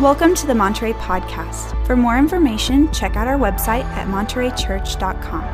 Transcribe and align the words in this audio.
Welcome 0.00 0.34
to 0.36 0.46
the 0.46 0.54
Monterey 0.54 0.94
Podcast. 0.94 1.86
For 1.86 1.94
more 1.94 2.16
information, 2.16 2.90
check 2.90 3.16
out 3.16 3.28
our 3.28 3.36
website 3.36 3.84
at 3.84 4.08
montereychurch.com. 4.08 5.44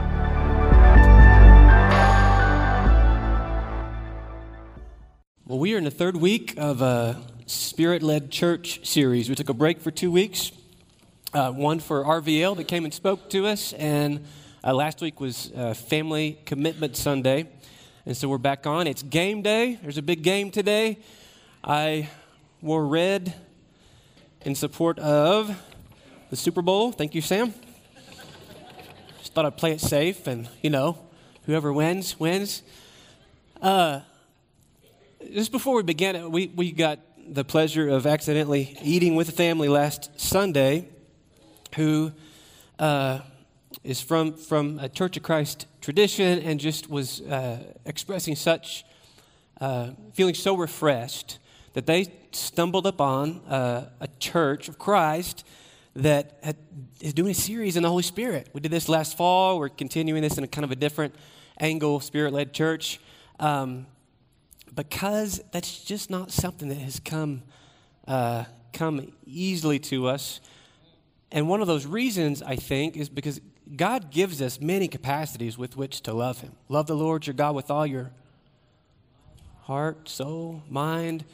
Well, 5.48 5.58
we 5.58 5.74
are 5.74 5.78
in 5.78 5.82
the 5.82 5.90
third 5.90 6.16
week 6.18 6.54
of 6.58 6.80
a 6.80 7.20
spirit 7.46 8.04
led 8.04 8.30
church 8.30 8.86
series. 8.86 9.28
We 9.28 9.34
took 9.34 9.48
a 9.48 9.52
break 9.52 9.80
for 9.80 9.90
two 9.90 10.12
weeks 10.12 10.52
uh, 11.34 11.50
one 11.50 11.80
for 11.80 12.04
RVL 12.04 12.56
that 12.58 12.68
came 12.68 12.84
and 12.84 12.94
spoke 12.94 13.28
to 13.30 13.48
us, 13.48 13.72
and 13.72 14.24
uh, 14.62 14.72
last 14.72 15.00
week 15.00 15.20
was 15.20 15.50
uh, 15.56 15.74
Family 15.74 16.38
Commitment 16.46 16.96
Sunday. 16.96 17.48
And 18.06 18.16
so 18.16 18.28
we're 18.28 18.38
back 18.38 18.64
on. 18.64 18.86
It's 18.86 19.02
game 19.02 19.42
day. 19.42 19.80
There's 19.82 19.98
a 19.98 20.02
big 20.02 20.22
game 20.22 20.52
today. 20.52 20.98
I 21.64 22.08
wore 22.62 22.86
red 22.86 23.34
in 24.46 24.54
support 24.54 24.96
of 25.00 25.60
the 26.30 26.36
Super 26.36 26.62
Bowl. 26.62 26.92
Thank 26.92 27.16
you, 27.16 27.20
Sam. 27.20 27.52
Just 29.18 29.34
thought 29.34 29.44
I'd 29.44 29.56
play 29.56 29.72
it 29.72 29.80
safe, 29.80 30.28
and 30.28 30.48
you 30.62 30.70
know, 30.70 30.98
whoever 31.46 31.72
wins, 31.72 32.20
wins. 32.20 32.62
Uh, 33.60 34.02
just 35.34 35.50
before 35.50 35.74
we 35.74 35.82
begin, 35.82 36.30
we, 36.30 36.46
we 36.46 36.70
got 36.70 37.00
the 37.28 37.42
pleasure 37.42 37.88
of 37.88 38.06
accidentally 38.06 38.78
eating 38.82 39.16
with 39.16 39.28
a 39.28 39.32
family 39.32 39.66
last 39.66 40.10
Sunday, 40.16 40.86
who 41.74 42.12
uh, 42.78 43.18
is 43.82 44.00
from, 44.00 44.34
from 44.34 44.78
a 44.78 44.88
Church 44.88 45.16
of 45.16 45.24
Christ 45.24 45.66
tradition 45.80 46.38
and 46.38 46.60
just 46.60 46.88
was 46.88 47.20
uh, 47.22 47.64
expressing 47.84 48.36
such, 48.36 48.84
uh, 49.60 49.90
feeling 50.12 50.34
so 50.34 50.56
refreshed 50.56 51.40
that 51.72 51.86
they 51.86 52.04
stumbled 52.36 52.86
upon 52.86 53.40
uh, 53.48 53.88
a 54.00 54.08
church 54.18 54.68
of 54.68 54.78
Christ 54.78 55.44
that 55.94 56.38
had, 56.42 56.56
is 57.00 57.14
doing 57.14 57.30
a 57.30 57.34
series 57.34 57.76
in 57.76 57.82
the 57.82 57.88
Holy 57.88 58.02
Spirit. 58.02 58.48
We 58.52 58.60
did 58.60 58.70
this 58.70 58.88
last 58.88 59.16
fall. 59.16 59.58
We're 59.58 59.70
continuing 59.70 60.22
this 60.22 60.38
in 60.38 60.44
a 60.44 60.48
kind 60.48 60.64
of 60.64 60.70
a 60.70 60.76
different 60.76 61.14
angle, 61.58 62.00
spirit 62.00 62.32
led 62.32 62.52
church, 62.52 63.00
um, 63.40 63.86
because 64.74 65.42
that's 65.52 65.84
just 65.84 66.10
not 66.10 66.30
something 66.30 66.68
that 66.68 66.78
has 66.78 67.00
come 67.00 67.42
uh, 68.06 68.44
come 68.72 69.12
easily 69.26 69.78
to 69.78 70.06
us. 70.06 70.40
And 71.32 71.48
one 71.48 71.60
of 71.60 71.66
those 71.66 71.86
reasons, 71.86 72.42
I 72.42 72.56
think, 72.56 72.96
is 72.96 73.08
because 73.08 73.40
God 73.74 74.10
gives 74.10 74.40
us 74.40 74.60
many 74.60 74.86
capacities 74.86 75.58
with 75.58 75.76
which 75.76 76.02
to 76.02 76.12
love 76.12 76.40
Him. 76.40 76.52
Love 76.68 76.86
the 76.86 76.94
Lord 76.94 77.26
your 77.26 77.34
God 77.34 77.56
with 77.56 77.70
all 77.70 77.86
your 77.86 78.12
heart, 79.62 80.08
soul, 80.08 80.62
mind 80.68 81.24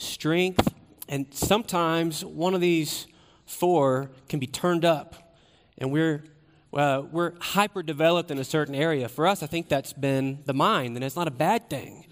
strength, 0.00 0.74
and 1.08 1.26
sometimes 1.32 2.24
one 2.24 2.54
of 2.54 2.60
these 2.60 3.06
four 3.44 4.10
can 4.28 4.38
be 4.38 4.46
turned 4.46 4.84
up, 4.84 5.34
and 5.78 5.92
we're 5.92 6.24
uh, 6.72 7.02
we're 7.10 7.32
hyper 7.40 7.82
developed 7.82 8.30
in 8.30 8.38
a 8.38 8.44
certain 8.44 8.76
area. 8.76 9.08
For 9.08 9.26
us, 9.26 9.42
I 9.42 9.46
think 9.46 9.68
that's 9.68 9.92
been 9.92 10.38
the 10.44 10.54
mind, 10.54 10.96
and 10.96 11.04
it's 11.04 11.16
not 11.16 11.26
a 11.26 11.32
bad 11.32 11.68
thing. 11.68 12.06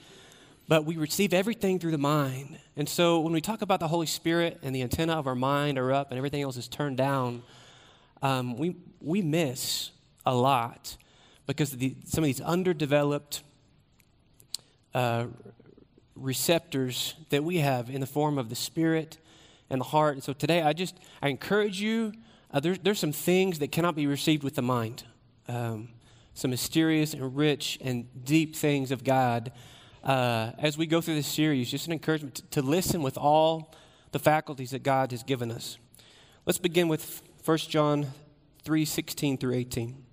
But 0.66 0.84
we 0.84 0.96
receive 0.96 1.32
everything 1.32 1.78
through 1.78 1.92
the 1.92 1.98
mind. 1.98 2.58
And 2.76 2.88
so 2.88 3.20
when 3.20 3.32
we 3.32 3.40
talk 3.40 3.62
about 3.62 3.80
the 3.80 3.88
Holy 3.88 4.06
Spirit 4.06 4.58
and 4.62 4.74
the 4.74 4.82
antenna 4.82 5.14
of 5.14 5.26
our 5.26 5.34
mind 5.34 5.78
are 5.78 5.92
up 5.92 6.10
and 6.10 6.18
everything 6.18 6.42
else 6.42 6.58
is 6.58 6.68
turned 6.68 6.98
down, 6.98 7.42
um, 8.20 8.58
we, 8.58 8.76
we 9.00 9.22
miss 9.22 9.92
a 10.26 10.34
lot 10.34 10.98
because 11.46 11.72
of 11.72 11.78
the, 11.78 11.96
some 12.04 12.22
of 12.22 12.26
these 12.26 12.42
underdeveloped 12.42 13.42
uh, 14.92 15.26
receptors 16.20 17.14
that 17.30 17.44
we 17.44 17.58
have 17.58 17.90
in 17.90 18.00
the 18.00 18.06
form 18.06 18.38
of 18.38 18.48
the 18.48 18.54
spirit 18.54 19.18
and 19.70 19.80
the 19.80 19.86
heart. 19.86 20.14
And 20.14 20.22
so 20.22 20.32
today, 20.32 20.62
I 20.62 20.72
just 20.72 20.96
I 21.22 21.28
encourage 21.28 21.80
you. 21.80 22.12
Uh, 22.50 22.60
there's 22.60 22.78
there's 22.78 22.98
some 22.98 23.12
things 23.12 23.58
that 23.58 23.72
cannot 23.72 23.94
be 23.94 24.06
received 24.06 24.42
with 24.42 24.54
the 24.54 24.62
mind. 24.62 25.04
Um, 25.48 25.88
some 26.34 26.50
mysterious 26.50 27.14
and 27.14 27.36
rich 27.36 27.78
and 27.80 28.06
deep 28.24 28.54
things 28.54 28.90
of 28.90 29.02
God. 29.02 29.50
Uh, 30.04 30.52
as 30.58 30.78
we 30.78 30.86
go 30.86 31.00
through 31.00 31.16
this 31.16 31.26
series, 31.26 31.70
just 31.70 31.86
an 31.86 31.92
encouragement 31.92 32.36
to, 32.36 32.42
to 32.42 32.62
listen 32.62 33.02
with 33.02 33.18
all 33.18 33.74
the 34.12 34.18
faculties 34.18 34.70
that 34.70 34.82
God 34.82 35.10
has 35.10 35.22
given 35.22 35.50
us. 35.50 35.78
Let's 36.46 36.58
begin 36.58 36.88
with 36.88 37.22
1 37.44 37.58
John 37.58 38.06
3 38.62 38.84
16 38.84 39.38
through 39.38 39.54
18. 39.54 40.04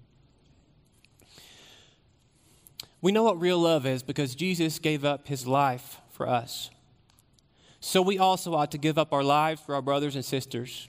We 3.05 3.11
know 3.11 3.21
what 3.21 3.39
real 3.39 3.59
love 3.59 3.85
is 3.85 4.01
because 4.01 4.33
Jesus 4.33 4.79
gave 4.79 5.05
up 5.05 5.27
his 5.27 5.45
life 5.45 6.01
for 6.09 6.27
us. 6.27 6.71
So 7.79 8.01
we 8.01 8.17
also 8.17 8.55
ought 8.55 8.71
to 8.71 8.79
give 8.79 8.97
up 8.97 9.13
our 9.13 9.23
lives 9.23 9.61
for 9.61 9.75
our 9.75 9.81
brothers 9.83 10.15
and 10.15 10.25
sisters. 10.25 10.87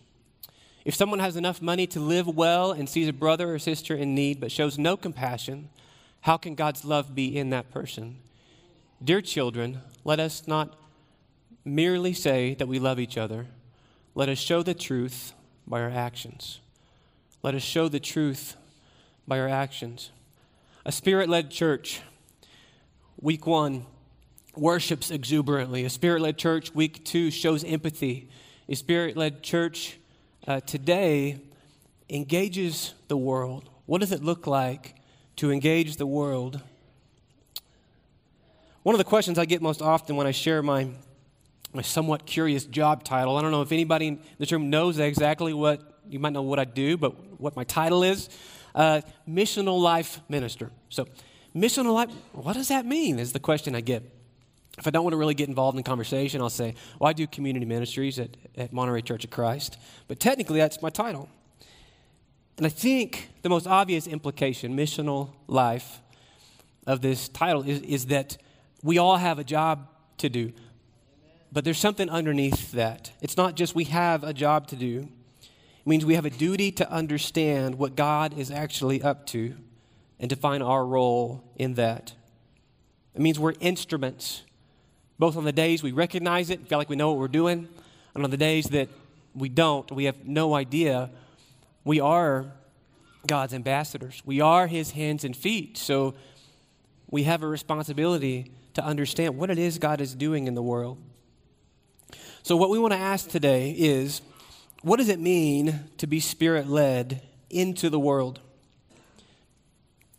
If 0.87 0.95
someone 0.95 1.19
has 1.19 1.37
enough 1.37 1.61
money 1.61 1.87
to 1.89 2.01
live 2.01 2.27
well 2.27 2.73
and 2.73 2.89
sees 2.89 3.07
a 3.07 3.13
brother 3.13 3.53
or 3.53 3.59
sister 3.59 3.95
in 3.95 4.15
need 4.15 4.41
but 4.41 4.51
shows 4.51 4.79
no 4.79 4.97
compassion, 4.97 5.69
how 6.23 6.39
can 6.39 6.55
God's 6.55 6.87
love 6.87 7.15
be 7.15 7.37
in 7.37 7.51
that 7.51 7.71
person? 7.71 8.17
Dear 9.05 9.21
children, 9.21 9.83
let 10.03 10.19
us 10.19 10.49
not 10.49 10.75
merely 11.67 12.15
say 12.15 12.55
that 12.55 12.67
we 12.67 12.79
love 12.79 12.99
each 12.99 13.19
other. 13.19 13.45
Let 14.15 14.31
us 14.31 14.39
show 14.39 14.63
the 14.63 14.73
truth 14.73 15.35
by 15.67 15.83
our 15.83 15.91
actions. 15.91 16.61
Let 17.43 17.55
us 17.55 17.63
show 17.63 17.89
the 17.89 18.01
truth 18.01 18.57
by 19.29 19.39
our 19.39 19.49
actions. 19.49 20.13
A 20.87 20.93
spirit 20.93 21.29
led 21.29 21.51
church, 21.51 22.01
week 23.21 23.45
one, 23.45 23.87
worships 24.55 25.11
exuberantly. 25.11 25.85
A 25.85 25.91
spirit 25.91 26.23
led 26.23 26.39
church, 26.39 26.73
week 26.77 27.05
two, 27.05 27.33
shows 27.33 27.65
empathy. 27.65 28.29
A 28.69 28.77
spirit 28.77 29.17
led 29.17 29.43
church 29.43 29.99
uh, 30.47 30.61
today 30.61 31.41
engages 32.09 32.95
the 33.09 33.17
world. 33.17 33.69
What 33.87 34.01
does 34.01 34.13
it 34.13 34.23
look 34.23 34.47
like 34.47 34.95
to 35.35 35.51
engage 35.51 35.97
the 35.97 36.07
world? 36.07 36.61
One 38.85 38.95
of 38.95 38.99
the 38.99 39.05
questions 39.05 39.41
I 39.41 39.45
get 39.45 39.61
most 39.61 39.83
often 39.83 40.15
when 40.15 40.29
I 40.29 40.31
share 40.31 40.63
my, 40.63 40.87
my 41.73 41.83
somewhat 41.83 42.27
curious 42.27 42.65
job 42.65 43.03
title, 43.03 43.37
I 43.37 43.43
don't 43.43 43.51
know 43.51 43.63
if 43.63 43.73
anybody 43.73 44.07
in 44.07 44.21
this 44.39 44.53
room 44.53 44.71
knows 44.71 45.01
exactly 45.01 45.53
what, 45.53 45.99
you 46.09 46.21
might 46.21 46.33
know 46.33 46.43
what 46.43 46.61
I 46.61 46.65
do, 46.65 46.97
but 46.97 47.41
what 47.41 47.57
my 47.57 47.65
title 47.65 48.05
is 48.05 48.29
uh, 48.77 49.01
missional 49.27 49.81
life 49.81 50.21
minister. 50.29 50.71
So, 50.89 51.07
missional 51.55 51.95
life, 51.95 52.11
what 52.33 52.55
does 52.55 52.69
that 52.69 52.87
mean? 52.87 53.19
Is 53.19 53.33
the 53.33 53.41
question 53.41 53.75
I 53.75 53.81
get. 53.81 54.03
If 54.79 54.87
I 54.87 54.91
don't 54.91 55.05
want 55.05 55.15
to 55.15 55.19
really 55.19 55.35
get 55.35 55.49
involved 55.49 55.79
in 55.79 55.85
conversation, 55.85 56.43
I'll 56.43 56.51
say, 56.51 56.75
well, 56.99 57.09
I 57.09 57.15
do 57.15 57.27
community 57.27 57.65
ministries 57.65 58.19
at, 58.19 58.37
at 58.57 58.73
Monterey 58.73 59.01
Church 59.01 59.25
of 59.25 59.31
Christ. 59.31 59.79
But 60.07 60.21
technically, 60.21 60.59
that's 60.59 60.83
my 60.83 60.91
title. 60.91 61.31
And 62.59 62.67
I 62.67 62.69
think 62.69 63.31
the 63.43 63.49
most 63.49 63.67
obvious 63.67 64.07
implication, 64.07 64.77
missional 64.77 65.31
life, 65.47 66.01
of 66.87 67.01
this 67.01 67.29
title 67.29 67.63
is, 67.63 67.81
is 67.81 68.07
that 68.07 68.39
we 68.83 68.99
all 68.99 69.17
have 69.17 69.39
a 69.39 69.45
job 69.45 69.89
to 70.19 70.29
do. 70.29 70.53
But 71.53 71.65
there's 71.65 71.79
something 71.79 72.09
underneath 72.09 72.73
that. 72.73 73.11
It's 73.21 73.37
not 73.37 73.57
just 73.57 73.75
we 73.75 73.85
have 73.85 74.25
a 74.25 74.33
job 74.33 74.69
to 74.69 74.77
do, 74.77 75.09
it 75.41 75.87
means 75.87 76.05
we 76.05 76.15
have 76.15 76.25
a 76.25 76.31
duty 76.31 76.73
to 76.73 76.91
understand 76.91 77.77
what 77.77 77.97
God 77.97 78.39
is 78.39 78.51
actually 78.51 79.03
up 79.03 79.27
to 79.29 79.55
and 80.19 80.29
define 80.31 80.63
our 80.63 80.85
role 80.85 81.45
in 81.57 81.75
that. 81.75 82.15
It 83.15 83.21
means 83.21 83.39
we're 83.39 83.55
instruments, 83.61 84.43
both 85.19 85.37
on 85.37 85.45
the 85.45 85.53
days 85.53 85.83
we 85.83 85.93
recognize 85.93 86.51
it, 86.51 86.67
feel 86.69 86.79
like 86.79 86.89
we 86.89 86.97
know 86.97 87.11
what 87.11 87.19
we're 87.19 87.29
doing, 87.29 87.69
and 88.15 88.25
on 88.25 88.31
the 88.31 88.37
days 88.37 88.67
that 88.67 88.89
we 89.35 89.49
don't, 89.49 89.91
we 89.93 90.05
have 90.05 90.27
no 90.27 90.55
idea. 90.55 91.11
We 91.85 92.01
are 92.01 92.53
God's 93.27 93.55
ambassadors. 93.55 94.23
We 94.25 94.41
are 94.41 94.67
His 94.67 94.93
hands 94.93 95.25
and 95.25 95.37
feet. 95.37 95.77
So 95.77 96.15
we 97.11 97.25
have 97.25 97.43
a 97.43 97.47
responsibility 97.47 98.53
to 98.75 98.85
understand 98.85 99.37
what 99.37 99.51
it 99.51 99.59
is 99.59 99.79
God 99.79 100.01
is 100.01 100.15
doing 100.15 100.47
in 100.47 100.55
the 100.55 100.63
world. 100.63 100.99
So, 102.43 102.57
what 102.57 102.71
we 102.71 102.79
want 102.79 102.93
to 102.93 102.99
ask 102.99 103.29
today 103.29 103.73
is 103.73 104.21
what 104.83 104.99
does 104.99 105.09
it 105.09 105.19
mean 105.19 105.81
to 105.99 106.07
be 106.07 106.21
spirit 106.21 106.69
led 106.69 107.23
into 107.51 107.91
the 107.91 107.99
world? 107.99 108.41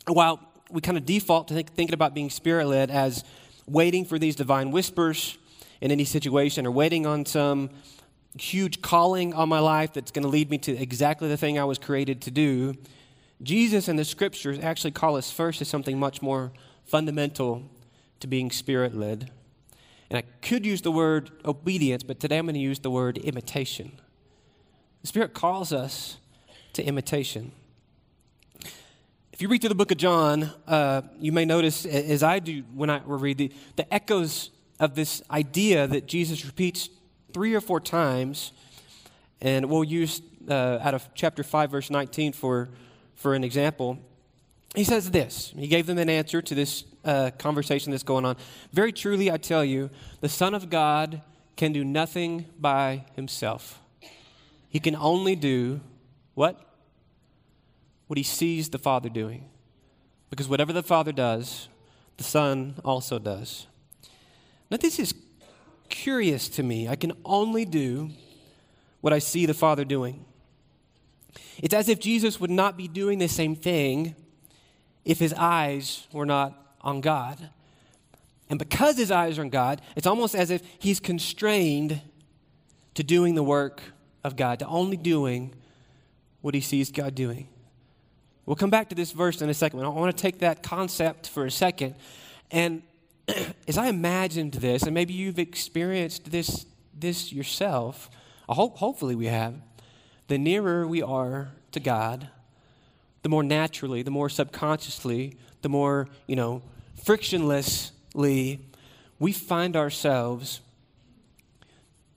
While 0.08 0.40
we 0.70 0.80
kind 0.80 0.96
of 0.96 1.06
default 1.06 1.48
to 1.48 1.54
think, 1.54 1.72
thinking 1.72 1.94
about 1.94 2.14
being 2.14 2.30
spirit 2.30 2.66
led 2.66 2.90
as 2.90 3.24
waiting 3.66 4.04
for 4.04 4.18
these 4.18 4.36
divine 4.36 4.70
whispers 4.70 5.38
in 5.80 5.90
any 5.90 6.04
situation 6.04 6.66
or 6.66 6.70
waiting 6.70 7.06
on 7.06 7.26
some 7.26 7.70
huge 8.38 8.82
calling 8.82 9.34
on 9.34 9.48
my 9.48 9.58
life 9.58 9.92
that's 9.92 10.10
going 10.10 10.22
to 10.22 10.28
lead 10.28 10.50
me 10.50 10.58
to 10.58 10.76
exactly 10.76 11.28
the 11.28 11.36
thing 11.36 11.58
I 11.58 11.64
was 11.64 11.78
created 11.78 12.20
to 12.22 12.30
do, 12.30 12.74
Jesus 13.42 13.88
and 13.88 13.98
the 13.98 14.04
scriptures 14.04 14.58
actually 14.60 14.90
call 14.90 15.16
us 15.16 15.30
first 15.30 15.58
to 15.60 15.64
something 15.64 15.98
much 15.98 16.20
more 16.22 16.52
fundamental 16.84 17.62
to 18.20 18.26
being 18.26 18.50
spirit 18.50 18.94
led. 18.94 19.30
And 20.10 20.18
I 20.18 20.22
could 20.42 20.64
use 20.64 20.82
the 20.82 20.90
word 20.90 21.30
obedience, 21.44 22.02
but 22.02 22.18
today 22.18 22.38
I'm 22.38 22.46
going 22.46 22.54
to 22.54 22.60
use 22.60 22.78
the 22.78 22.90
word 22.90 23.18
imitation. 23.18 23.92
The 25.02 25.08
Spirit 25.08 25.34
calls 25.34 25.72
us 25.72 26.16
to 26.72 26.82
imitation. 26.82 27.52
If 29.38 29.42
you 29.42 29.48
read 29.50 29.60
through 29.60 29.68
the 29.68 29.76
book 29.76 29.92
of 29.92 29.98
John, 29.98 30.50
uh, 30.66 31.02
you 31.20 31.30
may 31.30 31.44
notice, 31.44 31.86
as 31.86 32.24
I 32.24 32.40
do 32.40 32.64
when 32.74 32.90
I 32.90 33.00
read 33.04 33.38
the, 33.38 33.52
the 33.76 33.94
echoes 33.94 34.50
of 34.80 34.96
this 34.96 35.22
idea 35.30 35.86
that 35.86 36.08
Jesus 36.08 36.44
repeats 36.44 36.90
three 37.32 37.54
or 37.54 37.60
four 37.60 37.78
times 37.78 38.50
And 39.40 39.70
we'll 39.70 39.84
use 39.84 40.22
uh, 40.48 40.80
out 40.82 40.94
of 40.94 41.08
chapter 41.14 41.44
5, 41.44 41.70
verse 41.70 41.88
19 41.88 42.32
for, 42.32 42.68
for 43.14 43.36
an 43.36 43.44
example. 43.44 44.00
He 44.74 44.82
says 44.82 45.08
this 45.12 45.54
He 45.56 45.68
gave 45.68 45.86
them 45.86 45.98
an 45.98 46.10
answer 46.10 46.42
to 46.42 46.54
this 46.56 46.82
uh, 47.04 47.30
conversation 47.38 47.92
that's 47.92 48.02
going 48.02 48.24
on. 48.24 48.36
Very 48.72 48.90
truly, 48.90 49.30
I 49.30 49.36
tell 49.36 49.64
you, 49.64 49.88
the 50.20 50.28
Son 50.28 50.52
of 50.52 50.68
God 50.68 51.22
can 51.54 51.72
do 51.72 51.84
nothing 51.84 52.46
by 52.58 53.04
himself. 53.14 53.80
He 54.68 54.80
can 54.80 54.96
only 54.96 55.36
do 55.36 55.80
what? 56.34 56.67
What 58.08 58.18
he 58.18 58.24
sees 58.24 58.68
the 58.68 58.78
Father 58.78 59.08
doing. 59.08 59.48
Because 60.30 60.48
whatever 60.48 60.72
the 60.72 60.82
Father 60.82 61.12
does, 61.12 61.68
the 62.16 62.24
Son 62.24 62.74
also 62.84 63.18
does. 63.18 63.66
Now, 64.70 64.76
this 64.76 64.98
is 64.98 65.14
curious 65.88 66.48
to 66.50 66.62
me. 66.62 66.88
I 66.88 66.96
can 66.96 67.12
only 67.24 67.64
do 67.64 68.10
what 69.00 69.12
I 69.12 69.20
see 69.20 69.46
the 69.46 69.54
Father 69.54 69.84
doing. 69.84 70.24
It's 71.58 71.74
as 71.74 71.88
if 71.88 71.98
Jesus 71.98 72.40
would 72.40 72.50
not 72.50 72.76
be 72.76 72.88
doing 72.88 73.18
the 73.18 73.28
same 73.28 73.54
thing 73.56 74.14
if 75.04 75.18
his 75.18 75.32
eyes 75.34 76.06
were 76.12 76.26
not 76.26 76.76
on 76.82 77.00
God. 77.00 77.50
And 78.50 78.58
because 78.58 78.96
his 78.96 79.10
eyes 79.10 79.38
are 79.38 79.42
on 79.42 79.50
God, 79.50 79.80
it's 79.96 80.06
almost 80.06 80.34
as 80.34 80.50
if 80.50 80.62
he's 80.78 81.00
constrained 81.00 82.00
to 82.94 83.02
doing 83.02 83.34
the 83.34 83.42
work 83.42 83.82
of 84.24 84.36
God, 84.36 84.58
to 84.58 84.66
only 84.66 84.96
doing 84.96 85.54
what 86.40 86.54
he 86.54 86.60
sees 86.60 86.90
God 86.90 87.14
doing. 87.14 87.48
We'll 88.48 88.56
come 88.56 88.70
back 88.70 88.88
to 88.88 88.94
this 88.94 89.12
verse 89.12 89.42
in 89.42 89.50
a 89.50 89.54
second. 89.54 89.80
I 89.80 89.88
want 89.88 90.16
to 90.16 90.22
take 90.22 90.38
that 90.38 90.62
concept 90.62 91.28
for 91.28 91.44
a 91.44 91.50
second. 91.50 91.96
And 92.50 92.82
as 93.68 93.76
I 93.76 93.88
imagined 93.88 94.52
this, 94.52 94.84
and 94.84 94.94
maybe 94.94 95.12
you've 95.12 95.38
experienced 95.38 96.30
this, 96.30 96.64
this 96.98 97.30
yourself, 97.30 98.08
hope, 98.48 98.78
hopefully 98.78 99.14
we 99.14 99.26
have, 99.26 99.52
the 100.28 100.38
nearer 100.38 100.86
we 100.86 101.02
are 101.02 101.50
to 101.72 101.80
God, 101.80 102.30
the 103.20 103.28
more 103.28 103.42
naturally, 103.42 104.00
the 104.00 104.10
more 104.10 104.30
subconsciously, 104.30 105.36
the 105.60 105.68
more, 105.68 106.08
you 106.26 106.34
know, 106.34 106.62
frictionlessly 107.04 108.60
we 109.18 109.32
find 109.34 109.76
ourselves 109.76 110.62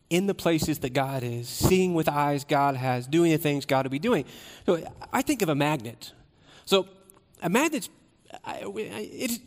in 0.10 0.28
the 0.28 0.34
places 0.34 0.80
that 0.80 0.94
God 0.94 1.24
is, 1.24 1.50
seeing 1.50 1.94
with 1.94 2.08
eyes 2.08 2.46
God 2.46 2.78
has, 2.78 3.06
doing 3.06 3.34
the 3.34 3.38
things 3.38 3.66
God 3.66 3.86
will 3.86 3.92
be 3.92 4.00
doing. 4.00 4.24
So 4.66 4.82
I 5.12 5.24
think 5.24 5.42
of 5.42 5.50
a 5.50 5.56
magnet. 5.56 6.14
So 6.72 6.88
a 7.42 7.50
magnet's 7.50 7.90
it's 8.46 9.40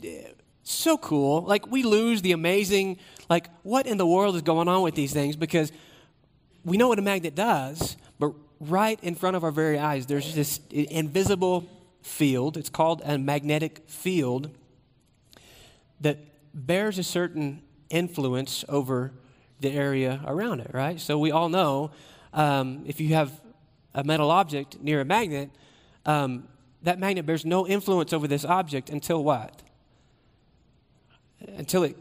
so 0.62 0.98
cool. 0.98 1.40
Like 1.40 1.66
we 1.66 1.82
lose 1.82 2.20
the 2.20 2.32
amazing, 2.32 2.98
like 3.30 3.48
what 3.62 3.86
in 3.86 3.96
the 3.96 4.06
world 4.06 4.36
is 4.36 4.42
going 4.42 4.68
on 4.68 4.82
with 4.82 4.94
these 4.94 5.14
things 5.14 5.34
because 5.34 5.72
we 6.66 6.76
know 6.76 6.88
what 6.88 6.98
a 6.98 7.02
magnet 7.02 7.34
does, 7.34 7.96
but 8.18 8.34
right 8.60 8.98
in 9.02 9.14
front 9.14 9.36
of 9.36 9.42
our 9.42 9.50
very 9.50 9.78
eyes, 9.78 10.04
there's 10.04 10.34
this 10.34 10.60
invisible 10.70 11.66
field. 12.02 12.58
It's 12.58 12.68
called 12.68 13.00
a 13.06 13.16
magnetic 13.16 13.88
field 13.88 14.50
that 16.02 16.18
bears 16.52 16.98
a 16.98 17.02
certain 17.02 17.62
influence 17.88 18.66
over 18.68 19.12
the 19.60 19.70
area 19.70 20.20
around 20.26 20.60
it, 20.60 20.72
right? 20.74 21.00
So 21.00 21.18
we 21.18 21.30
all 21.30 21.48
know 21.48 21.90
um, 22.34 22.84
if 22.84 23.00
you 23.00 23.14
have 23.14 23.40
a 23.94 24.04
metal 24.04 24.30
object 24.30 24.78
near 24.82 25.00
a 25.00 25.06
magnet, 25.06 25.48
um, 26.04 26.48
that 26.84 26.98
magnet 26.98 27.26
bears 27.26 27.44
no 27.44 27.66
influence 27.66 28.12
over 28.12 28.28
this 28.28 28.44
object 28.44 28.90
until 28.90 29.24
what? 29.24 29.62
Until 31.56 31.82
it 31.82 31.96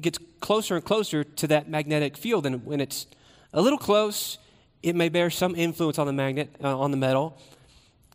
gets 0.00 0.18
closer 0.40 0.76
and 0.76 0.84
closer 0.84 1.22
to 1.22 1.46
that 1.48 1.68
magnetic 1.68 2.16
field. 2.16 2.46
And 2.46 2.64
when 2.64 2.80
it's 2.80 3.06
a 3.52 3.60
little 3.60 3.78
close, 3.78 4.38
it 4.82 4.96
may 4.96 5.10
bear 5.10 5.28
some 5.30 5.54
influence 5.54 5.98
on 5.98 6.06
the 6.06 6.12
magnet, 6.12 6.50
uh, 6.62 6.78
on 6.78 6.90
the 6.90 6.96
metal. 6.96 7.38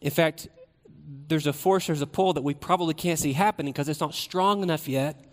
In 0.01 0.11
fact, 0.11 0.47
there's 1.27 1.45
a 1.45 1.53
force, 1.53 1.87
there's 1.87 2.01
a 2.01 2.07
pull 2.07 2.33
that 2.33 2.43
we 2.43 2.55
probably 2.55 2.95
can't 2.95 3.19
see 3.19 3.33
happening 3.33 3.71
because 3.71 3.87
it's 3.87 3.99
not 3.99 4.15
strong 4.15 4.63
enough 4.63 4.87
yet 4.87 5.23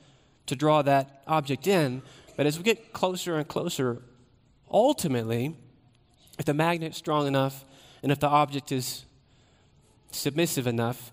to 0.47 0.55
draw 0.55 0.83
that 0.83 1.23
object 1.27 1.67
in. 1.67 2.03
But 2.37 2.47
as 2.47 2.59
we 2.59 2.65
get 2.65 2.93
closer 2.93 3.37
and 3.37 3.49
closer, 3.49 4.03
ultimately, 4.71 5.57
if 6.39 6.45
the 6.45 6.55
magnet's 6.55 6.99
strong 6.99 7.27
enough 7.27 7.65
and 8.03 8.13
if 8.13 8.21
the 8.21 8.29
object 8.29 8.71
is 8.71 9.07
submissive 10.15 10.67
enough, 10.67 11.13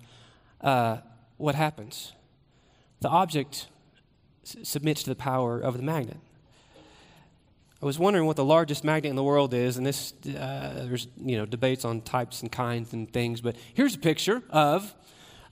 uh, 0.61 0.97
what 1.37 1.55
happens? 1.55 2.13
The 3.01 3.09
object 3.09 3.67
s- 4.43 4.57
submits 4.63 5.03
to 5.03 5.09
the 5.09 5.15
power 5.15 5.59
of 5.59 5.77
the 5.77 5.83
magnet. 5.83 6.17
I 7.81 7.85
was 7.85 7.97
wondering 7.97 8.25
what 8.25 8.35
the 8.35 8.43
largest 8.43 8.83
magnet 8.83 9.09
in 9.09 9.15
the 9.15 9.23
world 9.23 9.53
is, 9.53 9.77
and 9.77 9.85
this 9.85 10.13
uh, 10.27 10.85
there's 10.85 11.07
you 11.17 11.37
know 11.37 11.45
debates 11.45 11.85
on 11.85 12.01
types 12.01 12.41
and 12.41 12.51
kinds 12.51 12.91
and 12.91 13.11
things. 13.11 13.39
But 13.39 13.55
here's 13.73 13.95
a 13.95 13.99
picture 13.99 14.43
of 14.49 14.93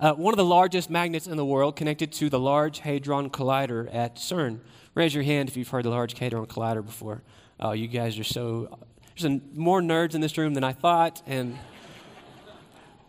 uh, 0.02 0.14
one 0.14 0.34
of 0.34 0.38
the 0.38 0.46
largest 0.46 0.90
magnets 0.90 1.26
in 1.26 1.38
the 1.38 1.46
world 1.46 1.78
connected 1.78 2.12
to 2.14 2.30
the 2.30 2.40
Large 2.40 2.80
Hadron 2.80 3.30
Collider 3.30 3.90
at 3.94 4.18
CERN. 4.18 4.60
Raise 4.94 5.16
your 5.16 5.24
hand 5.24 5.48
if 5.48 5.56
you've 5.56 5.70
heard 5.70 5.86
the 5.86 5.90
Large 5.90 6.20
Hadron 6.20 6.48
Collider 6.48 6.86
before. 6.86 7.24
Oh, 7.62 7.72
you 7.72 7.88
guys 7.88 8.20
are 8.20 8.26
so 8.26 8.78
there's 9.18 9.34
a, 9.34 9.42
more 9.58 9.82
nerds 9.82 10.14
in 10.14 10.22
this 10.22 10.38
room 10.38 10.54
than 10.54 10.66
I 10.66 10.74
thought, 10.74 11.22
and 11.26 11.58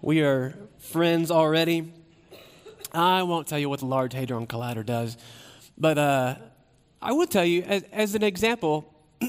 we 0.01 0.23
are 0.23 0.55
friends 0.79 1.31
already. 1.31 1.93
I 2.93 3.23
won't 3.25 3.47
tell 3.47 3.59
you 3.59 3.69
what 3.69 3.81
the 3.81 3.87
Large 3.87 4.15
Hadron 4.15 4.47
Collider 4.47 4.87
does, 4.87 5.17
but 5.77 5.99
uh, 5.99 6.37
I 7.03 7.13
will 7.13 7.27
tell 7.27 7.45
you 7.45 7.63
as, 7.63 7.83
as 7.93 8.15
an 8.15 8.23
example 8.23 8.95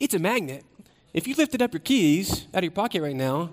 it's 0.00 0.14
a 0.14 0.18
magnet. 0.18 0.64
If 1.12 1.28
you 1.28 1.34
lifted 1.34 1.60
up 1.60 1.72
your 1.72 1.80
keys 1.80 2.46
out 2.54 2.58
of 2.58 2.64
your 2.64 2.70
pocket 2.70 3.02
right 3.02 3.14
now, 3.14 3.50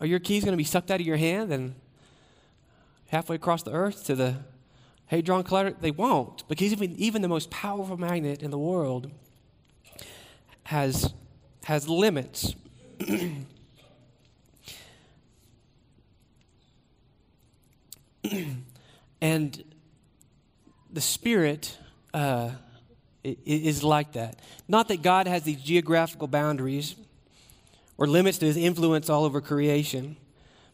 are 0.00 0.06
your 0.06 0.18
keys 0.18 0.44
going 0.44 0.52
to 0.52 0.58
be 0.58 0.64
sucked 0.64 0.90
out 0.90 1.00
of 1.00 1.06
your 1.06 1.18
hand 1.18 1.52
and 1.52 1.74
halfway 3.08 3.36
across 3.36 3.62
the 3.62 3.72
earth 3.72 4.04
to 4.04 4.14
the 4.14 4.36
Hadron 5.06 5.44
Collider? 5.44 5.78
They 5.78 5.90
won't, 5.90 6.48
because 6.48 6.72
even, 6.72 6.96
even 6.96 7.20
the 7.20 7.28
most 7.28 7.50
powerful 7.50 7.98
magnet 7.98 8.42
in 8.42 8.50
the 8.50 8.58
world 8.58 9.10
has, 10.64 11.12
has 11.64 11.88
limits. 11.88 12.54
and 19.20 19.62
the 20.92 21.00
Spirit. 21.00 21.76
Uh, 22.12 22.50
is 23.22 23.84
like 23.84 24.12
that. 24.12 24.38
Not 24.68 24.88
that 24.88 25.02
God 25.02 25.26
has 25.26 25.42
these 25.42 25.60
geographical 25.60 26.28
boundaries 26.28 26.94
or 27.98 28.06
limits 28.06 28.38
to 28.38 28.46
his 28.46 28.56
influence 28.56 29.10
all 29.10 29.24
over 29.24 29.40
creation, 29.40 30.16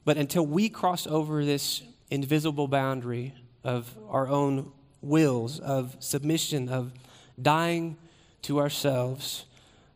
but 0.04 0.16
until 0.16 0.46
we 0.46 0.68
cross 0.68 1.06
over 1.06 1.44
this 1.44 1.82
invisible 2.10 2.68
boundary 2.68 3.34
of 3.64 3.92
our 4.08 4.28
own 4.28 4.70
wills, 5.00 5.58
of 5.58 5.96
submission, 5.98 6.68
of 6.68 6.92
dying 7.40 7.96
to 8.42 8.60
ourselves, 8.60 9.44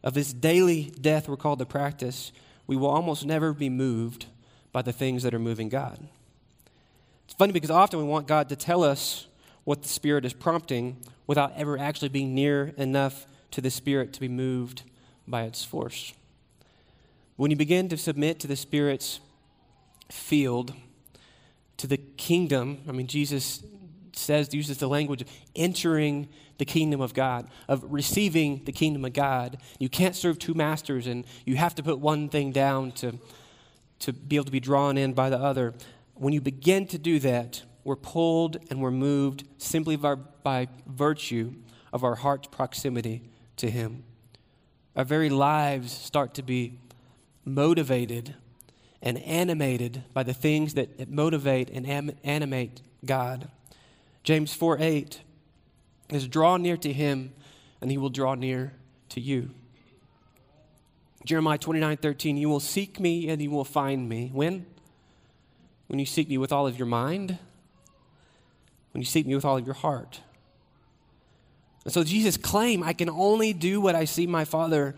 of 0.02 0.14
this 0.14 0.32
daily 0.32 0.92
death 1.00 1.28
we're 1.28 1.36
called 1.36 1.60
to 1.60 1.66
practice, 1.66 2.32
we 2.66 2.76
will 2.76 2.88
almost 2.88 3.24
never 3.24 3.52
be 3.52 3.68
moved 3.68 4.26
by 4.72 4.82
the 4.82 4.92
things 4.92 5.22
that 5.22 5.34
are 5.34 5.38
moving 5.38 5.68
God. 5.68 6.00
It's 7.30 7.36
funny 7.36 7.52
because 7.52 7.70
often 7.70 8.00
we 8.00 8.04
want 8.04 8.26
God 8.26 8.48
to 8.48 8.56
tell 8.56 8.82
us 8.82 9.28
what 9.62 9.82
the 9.82 9.88
Spirit 9.88 10.24
is 10.24 10.32
prompting 10.32 10.96
without 11.28 11.52
ever 11.56 11.78
actually 11.78 12.08
being 12.08 12.34
near 12.34 12.74
enough 12.76 13.24
to 13.52 13.60
the 13.60 13.70
Spirit 13.70 14.12
to 14.14 14.20
be 14.20 14.26
moved 14.26 14.82
by 15.28 15.44
its 15.44 15.64
force. 15.64 16.12
When 17.36 17.52
you 17.52 17.56
begin 17.56 17.88
to 17.90 17.96
submit 17.96 18.40
to 18.40 18.48
the 18.48 18.56
Spirit's 18.56 19.20
field, 20.10 20.74
to 21.76 21.86
the 21.86 21.98
kingdom, 21.98 22.78
I 22.88 22.90
mean, 22.90 23.06
Jesus 23.06 23.62
says, 24.12 24.52
uses 24.52 24.78
the 24.78 24.88
language 24.88 25.22
of 25.22 25.28
entering 25.54 26.28
the 26.58 26.64
kingdom 26.64 27.00
of 27.00 27.14
God, 27.14 27.46
of 27.68 27.84
receiving 27.92 28.64
the 28.64 28.72
kingdom 28.72 29.04
of 29.04 29.12
God. 29.12 29.58
You 29.78 29.88
can't 29.88 30.16
serve 30.16 30.40
two 30.40 30.54
masters, 30.54 31.06
and 31.06 31.24
you 31.46 31.54
have 31.54 31.76
to 31.76 31.82
put 31.84 32.00
one 32.00 32.28
thing 32.28 32.50
down 32.50 32.90
to, 32.90 33.20
to 34.00 34.12
be 34.12 34.34
able 34.34 34.46
to 34.46 34.50
be 34.50 34.58
drawn 34.58 34.98
in 34.98 35.12
by 35.12 35.30
the 35.30 35.38
other. 35.38 35.74
When 36.20 36.34
you 36.34 36.42
begin 36.42 36.86
to 36.88 36.98
do 36.98 37.18
that, 37.20 37.62
we're 37.82 37.96
pulled 37.96 38.58
and 38.68 38.78
we're 38.78 38.90
moved 38.90 39.44
simply 39.56 39.96
by, 39.96 40.16
by 40.16 40.68
virtue 40.86 41.54
of 41.94 42.04
our 42.04 42.14
heart's 42.14 42.46
proximity 42.46 43.22
to 43.56 43.70
Him. 43.70 44.04
Our 44.94 45.04
very 45.04 45.30
lives 45.30 45.92
start 45.92 46.34
to 46.34 46.42
be 46.42 46.78
motivated 47.46 48.34
and 49.00 49.16
animated 49.20 50.04
by 50.12 50.22
the 50.22 50.34
things 50.34 50.74
that 50.74 51.08
motivate 51.08 51.70
and 51.70 51.86
am- 51.88 52.12
animate 52.22 52.82
God. 53.02 53.48
James 54.22 54.52
4 54.52 54.76
8 54.78 55.22
is 56.10 56.28
draw 56.28 56.58
near 56.58 56.76
to 56.76 56.92
Him, 56.92 57.32
and 57.80 57.90
He 57.90 57.96
will 57.96 58.10
draw 58.10 58.34
near 58.34 58.74
to 59.08 59.22
you. 59.22 59.52
Jeremiah 61.24 61.56
29 61.56 61.96
13, 61.96 62.36
you 62.36 62.50
will 62.50 62.60
seek 62.60 63.00
me 63.00 63.30
and 63.30 63.40
you 63.40 63.50
will 63.50 63.64
find 63.64 64.06
me. 64.06 64.28
When? 64.34 64.66
When 65.90 65.98
you 65.98 66.06
seek 66.06 66.28
me 66.28 66.38
with 66.38 66.52
all 66.52 66.68
of 66.68 66.78
your 66.78 66.86
mind, 66.86 67.36
when 68.92 69.02
you 69.02 69.04
seek 69.04 69.26
me 69.26 69.34
with 69.34 69.44
all 69.44 69.56
of 69.58 69.66
your 69.66 69.74
heart. 69.74 70.20
And 71.84 71.92
so 71.92 72.04
Jesus 72.04 72.36
claimed, 72.36 72.84
I 72.84 72.92
can 72.92 73.10
only 73.10 73.52
do 73.52 73.80
what 73.80 73.96
I 73.96 74.04
see 74.04 74.28
my 74.28 74.44
Father 74.44 74.94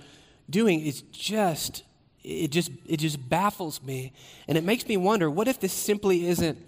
doing 0.50 0.80
is 0.80 1.00
just 1.10 1.84
it 2.22 2.48
just 2.48 2.70
it 2.86 2.98
just 2.98 3.26
baffles 3.26 3.82
me. 3.82 4.12
And 4.46 4.58
it 4.58 4.64
makes 4.64 4.86
me 4.86 4.98
wonder 4.98 5.30
what 5.30 5.48
if 5.48 5.58
this 5.60 5.72
simply 5.72 6.26
isn't 6.26 6.58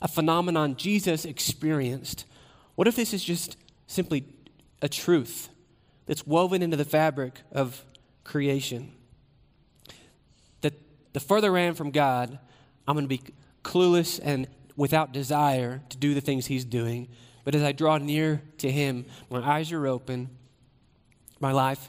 a 0.00 0.08
phenomenon 0.08 0.76
Jesus 0.76 1.26
experienced? 1.26 2.24
What 2.74 2.88
if 2.88 2.96
this 2.96 3.12
is 3.12 3.22
just 3.22 3.58
simply 3.86 4.24
a 4.80 4.88
truth 4.88 5.50
that's 6.06 6.26
woven 6.26 6.62
into 6.62 6.78
the 6.78 6.86
fabric 6.86 7.42
of 7.52 7.84
creation? 8.24 8.92
That 10.62 10.72
the 11.12 11.20
further 11.20 11.54
I 11.54 11.60
am 11.60 11.74
from 11.74 11.90
God 11.90 12.38
I'm 12.88 12.94
going 12.94 13.04
to 13.04 13.08
be 13.08 13.20
clueless 13.68 14.20
and 14.22 14.46
without 14.76 15.12
desire 15.12 15.82
to 15.88 15.96
do 15.96 16.14
the 16.14 16.20
things 16.20 16.46
he's 16.46 16.64
doing 16.64 17.08
but 17.44 17.54
as 17.54 17.62
I 17.62 17.72
draw 17.72 17.98
near 17.98 18.42
to 18.58 18.70
him 18.70 19.04
my 19.30 19.40
eyes 19.40 19.72
are 19.72 19.86
open 19.86 20.30
my 21.40 21.52
life 21.52 21.88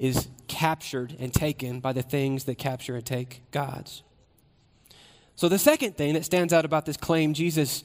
is 0.00 0.28
captured 0.48 1.14
and 1.18 1.32
taken 1.32 1.78
by 1.78 1.92
the 1.92 2.02
things 2.02 2.44
that 2.44 2.56
capture 2.56 2.96
and 2.96 3.04
take 3.04 3.42
God's. 3.50 4.02
So 5.36 5.48
the 5.48 5.58
second 5.58 5.96
thing 5.96 6.14
that 6.14 6.24
stands 6.24 6.52
out 6.52 6.64
about 6.64 6.86
this 6.86 6.96
claim 6.96 7.34
Jesus, 7.34 7.84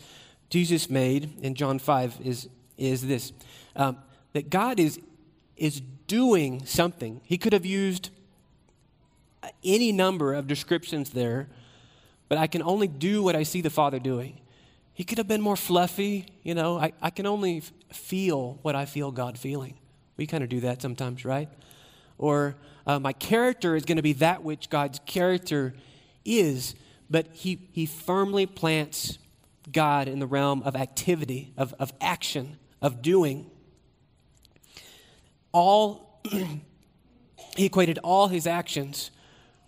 Jesus 0.50 0.89
made 0.89 1.38
in 1.41 1.55
John 1.55 1.77
5 1.77 2.22
is, 2.24 2.50
is 2.77 3.05
this 3.05 3.34
um, 3.75 3.98
that 4.34 4.50
God 4.50 4.79
is, 4.79 5.00
is 5.58 5.82
doing 6.08 6.65
something. 6.65 7.22
He 7.24 7.38
could 7.38 7.53
have 7.53 7.65
used 7.65 8.10
any 9.63 9.91
number 9.91 10.34
of 10.34 10.48
descriptions 10.48 11.12
there, 11.12 11.50
but 12.29 12.38
I 12.38 12.48
can 12.48 12.62
only 12.62 12.88
do 12.88 13.24
what 13.24 13.36
I 13.36 13.44
see 13.44 13.62
the 13.62 13.70
Father 13.70 14.00
doing. 14.00 14.39
He 14.94 15.03
could 15.03 15.17
have 15.17 15.27
been 15.27 15.41
more 15.41 15.58
fluffy, 15.58 16.27
you 16.44 16.55
know. 16.55 16.79
I, 16.79 16.94
I 17.01 17.10
can 17.10 17.25
only 17.25 17.62
feel 17.91 18.60
what 18.62 18.75
I 18.75 18.86
feel 18.86 19.12
God 19.12 19.38
feeling. 19.38 19.77
We 20.17 20.25
kind 20.25 20.44
of 20.44 20.50
do 20.50 20.62
that 20.62 20.82
sometimes, 20.82 21.25
right? 21.25 21.50
or 22.17 22.55
uh, 22.88 23.00
my 23.00 23.13
character 23.13 23.75
is 23.75 23.86
going 23.86 23.98
to 23.98 24.03
be 24.03 24.13
that 24.13 24.44
which 24.44 24.70
God's 24.70 25.00
character 25.05 25.74
is. 26.24 26.75
But 27.10 27.27
he, 27.34 27.67
he 27.72 27.86
firmly 27.86 28.46
plants 28.46 29.17
God 29.72 30.08
in 30.08 30.20
the 30.20 30.27
realm 30.27 30.63
of 30.63 30.75
activity, 30.75 31.53
of, 31.58 31.74
of 31.79 31.94
action, 32.00 32.58
of 32.82 33.01
doing. 33.01 33.50
All, 35.51 36.22
he 37.55 37.65
equated 37.65 38.00
all 38.00 38.27
his 38.27 38.48
actions 38.48 39.12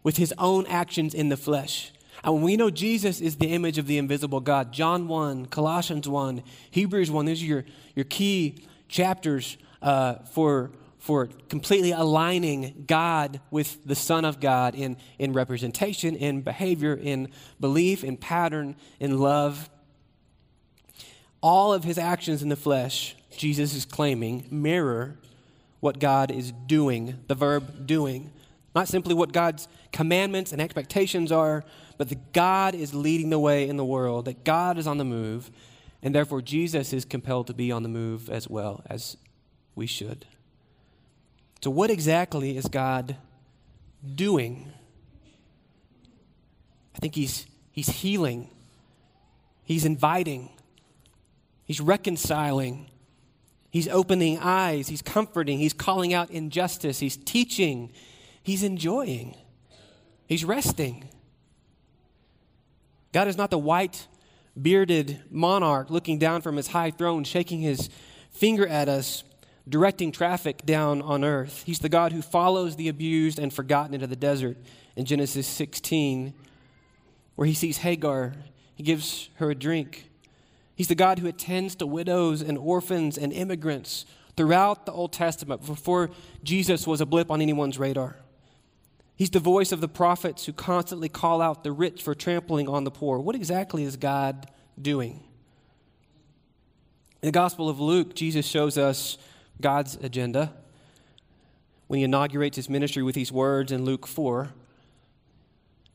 with 0.03 0.17
his 0.17 0.33
own 0.37 0.65
actions 0.67 1.13
in 1.13 1.29
the 1.29 1.37
flesh. 1.37 1.91
And 2.27 2.43
we 2.43 2.57
know 2.57 2.69
Jesus 2.69 3.21
is 3.21 3.37
the 3.37 3.53
image 3.53 3.77
of 3.77 3.87
the 3.87 3.97
invisible 3.97 4.41
God, 4.41 4.73
John 4.73 5.07
1, 5.07 5.45
Colossians 5.45 6.09
1, 6.09 6.43
Hebrews 6.71 7.09
1, 7.09 7.25
these 7.25 7.41
are 7.41 7.45
your, 7.45 7.65
your 7.95 8.03
key 8.03 8.65
chapters 8.89 9.57
uh, 9.81 10.15
for 10.33 10.71
for 10.99 11.27
completely 11.47 11.91
aligning 11.91 12.83
God 12.85 13.39
with 13.49 13.79
the 13.85 13.95
Son 13.95 14.25
of 14.25 14.41
God 14.41 14.75
in, 14.75 14.97
in 15.17 15.31
representation, 15.31 16.17
in 16.17 16.41
behavior, 16.41 16.93
in 16.93 17.29
belief, 17.61 18.03
in 18.03 18.17
pattern, 18.17 18.75
in 18.99 19.17
love. 19.17 19.69
All 21.39 21.71
of 21.71 21.85
his 21.85 21.97
actions 21.97 22.43
in 22.43 22.49
the 22.49 22.57
flesh, 22.57 23.15
Jesus 23.37 23.73
is 23.73 23.85
claiming, 23.85 24.47
mirror 24.51 25.17
what 25.79 25.99
God 25.99 26.29
is 26.29 26.51
doing, 26.51 27.23
the 27.27 27.35
verb 27.35 27.87
doing. 27.87 28.31
Not 28.75 28.89
simply 28.89 29.13
what 29.13 29.31
God's 29.31 29.69
commandments 29.93 30.51
and 30.51 30.61
expectations 30.61 31.31
are, 31.31 31.63
but 31.97 32.09
that 32.09 32.33
God 32.33 32.75
is 32.75 32.93
leading 32.93 33.29
the 33.29 33.39
way 33.39 33.67
in 33.67 33.77
the 33.77 33.85
world, 33.85 34.25
that 34.25 34.43
God 34.43 34.77
is 34.77 34.87
on 34.87 34.97
the 34.97 35.05
move, 35.05 35.49
and 36.01 36.13
therefore 36.13 36.41
Jesus 36.41 36.93
is 36.93 37.05
compelled 37.05 37.47
to 37.47 37.53
be 37.53 37.71
on 37.71 37.83
the 37.83 37.89
move 37.89 38.29
as 38.29 38.47
well 38.47 38.83
as 38.87 39.17
we 39.75 39.87
should. 39.87 40.25
So, 41.61 41.71
what 41.71 41.89
exactly 41.89 42.55
is 42.55 42.65
God 42.67 43.15
doing? 44.15 44.71
I 46.95 46.99
think 46.99 47.15
He's, 47.15 47.47
he's 47.71 47.89
healing, 47.89 48.49
He's 49.63 49.85
inviting, 49.85 50.49
He's 51.65 51.81
reconciling, 51.81 52.89
He's 53.71 53.87
opening 53.87 54.37
eyes, 54.39 54.87
He's 54.87 55.01
comforting, 55.01 55.57
He's 55.59 55.73
calling 55.73 56.13
out 56.13 56.29
injustice, 56.29 56.99
He's 56.99 57.17
teaching, 57.17 57.91
He's 58.43 58.63
enjoying, 58.63 59.35
He's 60.27 60.45
resting. 60.45 61.09
God 63.17 63.27
is 63.27 63.35
not 63.35 63.49
the 63.49 63.57
white 63.57 64.05
bearded 64.61 65.23
monarch 65.31 65.89
looking 65.89 66.19
down 66.19 66.43
from 66.43 66.55
his 66.55 66.67
high 66.67 66.91
throne, 66.91 67.23
shaking 67.23 67.61
his 67.61 67.89
finger 68.29 68.67
at 68.67 68.87
us 68.87 69.23
directing 69.67 70.11
traffic 70.11 70.63
down 70.67 71.01
on 71.01 71.23
earth. 71.23 71.63
He's 71.65 71.79
the 71.79 71.89
God 71.89 72.11
who 72.11 72.21
follows 72.21 72.75
the 72.75 72.89
abused 72.89 73.39
and 73.39 73.51
forgotten 73.51 73.95
into 73.95 74.05
the 74.05 74.15
desert 74.15 74.55
in 74.95 75.05
Genesis 75.05 75.47
16, 75.47 76.31
where 77.33 77.47
he 77.47 77.55
sees 77.55 77.79
Hagar. 77.79 78.35
He 78.75 78.83
gives 78.83 79.31
her 79.37 79.49
a 79.49 79.55
drink. 79.55 80.11
He's 80.75 80.87
the 80.87 80.93
God 80.93 81.17
who 81.17 81.25
attends 81.25 81.73
to 81.77 81.87
widows 81.87 82.43
and 82.43 82.55
orphans 82.55 83.17
and 83.17 83.33
immigrants 83.33 84.05
throughout 84.35 84.85
the 84.85 84.91
Old 84.91 85.11
Testament 85.11 85.65
before 85.65 86.11
Jesus 86.43 86.85
was 86.85 87.01
a 87.01 87.05
blip 87.07 87.31
on 87.31 87.41
anyone's 87.41 87.79
radar. 87.79 88.17
He's 89.17 89.31
the 89.31 89.39
voice 89.39 89.71
of 89.71 89.81
the 89.81 89.87
prophets 89.87 90.45
who 90.45 90.53
constantly 90.53 91.09
call 91.09 91.41
out 91.41 91.63
the 91.63 91.71
rich 91.71 92.03
for 92.03 92.13
trampling 92.13 92.69
on 92.69 92.83
the 92.83 92.91
poor. 92.91 93.17
What 93.19 93.35
exactly 93.35 93.83
is 93.83 93.97
God 93.97 94.49
doing? 94.79 95.23
In 97.23 97.27
the 97.27 97.31
Gospel 97.31 97.67
of 97.67 97.79
Luke, 97.79 98.13
Jesus 98.13 98.45
shows 98.45 98.77
us 98.77 99.17
God's 99.59 99.95
agenda 99.95 100.53
when 101.87 101.97
he 101.97 102.03
inaugurates 102.03 102.57
his 102.57 102.69
ministry 102.69 103.01
with 103.01 103.15
these 103.15 103.31
words 103.31 103.71
in 103.71 103.85
Luke 103.85 104.05
4. 104.05 104.51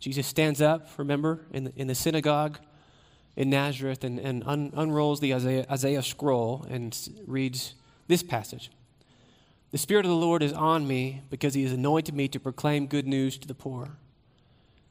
Jesus 0.01 0.27
stands 0.27 0.61
up, 0.61 0.89
remember, 0.97 1.43
in 1.53 1.65
the, 1.65 1.73
in 1.77 1.87
the 1.87 1.95
synagogue 1.95 2.59
in 3.37 3.51
Nazareth 3.51 4.03
and, 4.03 4.19
and 4.19 4.43
un, 4.47 4.73
unrolls 4.75 5.21
the 5.21 5.33
Isaiah, 5.33 5.65
Isaiah 5.71 6.03
scroll 6.03 6.67
and 6.69 6.97
reads 7.27 7.75
this 8.09 8.25
passage 8.25 8.71
The 9.73 9.79
Spirit 9.79 10.05
of 10.05 10.11
the 10.11 10.17
Lord 10.17 10.43
is 10.43 10.53
on 10.53 10.87
me 10.87 11.23
because 11.31 11.55
he 11.55 11.63
has 11.63 11.73
anointed 11.73 12.15
me 12.15 12.29
to 12.29 12.39
proclaim 12.39 12.87
good 12.87 13.07
news 13.07 13.39
to 13.39 13.49
the 13.49 13.55
poor. 13.55 13.89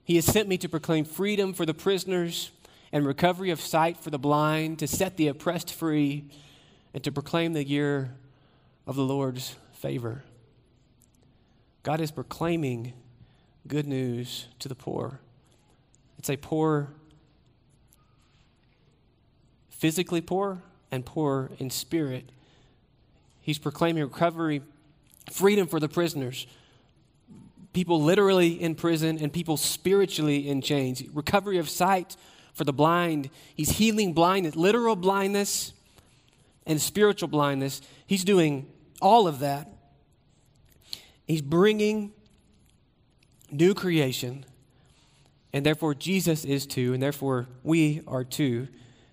He 0.03 0.15
has 0.15 0.25
sent 0.25 0.49
me 0.49 0.57
to 0.57 0.67
proclaim 0.67 1.05
freedom 1.05 1.53
for 1.53 1.67
the 1.67 1.73
prisoners 1.75 2.49
and 2.91 3.05
recovery 3.05 3.51
of 3.51 3.61
sight 3.61 3.97
for 3.97 4.09
the 4.09 4.17
blind, 4.17 4.79
to 4.79 4.87
set 4.87 5.17
the 5.17 5.27
oppressed 5.27 5.71
free, 5.71 6.25
and 6.95 7.03
to 7.03 7.11
proclaim 7.11 7.53
the 7.53 7.63
year 7.63 8.15
of 8.87 8.95
the 8.95 9.03
Lord's 9.03 9.55
favor. 9.71 10.23
God 11.83 12.01
is 12.01 12.09
proclaiming 12.09 12.93
good 13.67 13.85
news 13.85 14.47
to 14.59 14.67
the 14.67 14.75
poor. 14.75 15.19
It's 16.17 16.29
a 16.29 16.37
poor, 16.37 16.89
physically 19.69 20.21
poor, 20.21 20.63
and 20.91 21.05
poor 21.05 21.51
in 21.59 21.69
spirit. 21.69 22.31
He's 23.41 23.57
proclaiming 23.57 24.03
recovery, 24.03 24.61
freedom 25.31 25.67
for 25.67 25.79
the 25.79 25.89
prisoners, 25.89 26.47
people 27.73 28.01
literally 28.01 28.61
in 28.61 28.75
prison, 28.75 29.17
and 29.19 29.31
people 29.31 29.57
spiritually 29.57 30.47
in 30.47 30.61
chains, 30.61 31.03
recovery 31.13 31.57
of 31.57 31.69
sight 31.69 32.15
for 32.53 32.63
the 32.63 32.73
blind. 32.73 33.29
He's 33.55 33.71
healing 33.71 34.13
blindness, 34.13 34.55
literal 34.55 34.95
blindness 34.95 35.73
and 36.65 36.81
spiritual 36.81 37.27
blindness. 37.27 37.81
He's 38.05 38.23
doing 38.23 38.67
all 39.01 39.27
of 39.27 39.39
that. 39.39 39.67
He's 41.25 41.41
bringing 41.41 42.11
new 43.49 43.73
creation, 43.73 44.45
and 45.53 45.65
therefore 45.65 45.93
Jesus 45.95 46.45
is 46.45 46.65
too, 46.65 46.93
and 46.93 47.01
therefore 47.01 47.47
we 47.63 48.01
are 48.07 48.23
too. 48.23 48.67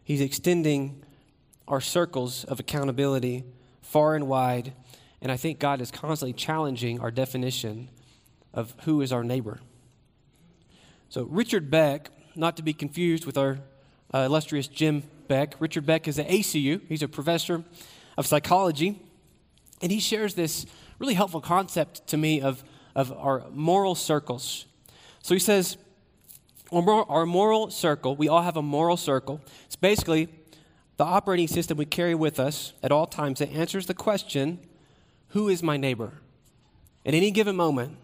He's 0.04 0.20
extending 0.20 1.02
our 1.66 1.80
circles 1.80 2.44
of 2.44 2.60
accountability 2.60 3.44
far 3.82 4.14
and 4.14 4.26
wide, 4.28 4.72
and 5.20 5.32
I 5.32 5.36
think 5.36 5.58
God 5.58 5.80
is 5.80 5.90
constantly 5.90 6.32
challenging 6.32 7.00
our 7.00 7.10
definition 7.10 7.88
of 8.54 8.74
who 8.82 9.00
is 9.00 9.12
our 9.12 9.24
neighbor. 9.24 9.60
So, 11.08 11.24
Richard 11.24 11.70
Beck, 11.70 12.10
not 12.34 12.56
to 12.56 12.62
be 12.62 12.72
confused 12.72 13.26
with 13.26 13.38
our 13.38 13.58
uh, 14.14 14.18
illustrious 14.18 14.68
Jim 14.68 15.02
Beck, 15.26 15.54
Richard 15.58 15.86
Beck 15.86 16.08
is 16.08 16.18
at 16.18 16.28
ACU. 16.28 16.80
He's 16.88 17.02
a 17.02 17.08
professor 17.08 17.64
of 18.16 18.26
psychology 18.26 19.00
and 19.80 19.92
he 19.92 20.00
shares 20.00 20.34
this 20.34 20.66
really 20.98 21.14
helpful 21.14 21.40
concept 21.40 22.06
to 22.08 22.16
me 22.16 22.40
of, 22.40 22.64
of 22.94 23.12
our 23.12 23.44
moral 23.50 23.94
circles. 23.94 24.66
So 25.22 25.34
he 25.34 25.38
says, 25.40 25.76
our 26.72 27.24
moral 27.24 27.70
circle, 27.70 28.16
we 28.16 28.28
all 28.28 28.42
have 28.42 28.56
a 28.56 28.62
moral 28.62 28.96
circle. 28.96 29.40
It's 29.66 29.76
basically 29.76 30.28
the 30.96 31.04
operating 31.04 31.48
system 31.48 31.78
we 31.78 31.86
carry 31.86 32.14
with 32.14 32.38
us 32.40 32.72
at 32.82 32.92
all 32.92 33.06
times 33.06 33.38
that 33.38 33.50
answers 33.50 33.86
the 33.86 33.94
question, 33.94 34.58
Who 35.28 35.48
is 35.48 35.62
my 35.62 35.76
neighbor? 35.76 36.12
At 37.04 37.14
any 37.14 37.30
given 37.30 37.56
moment, 37.56 37.96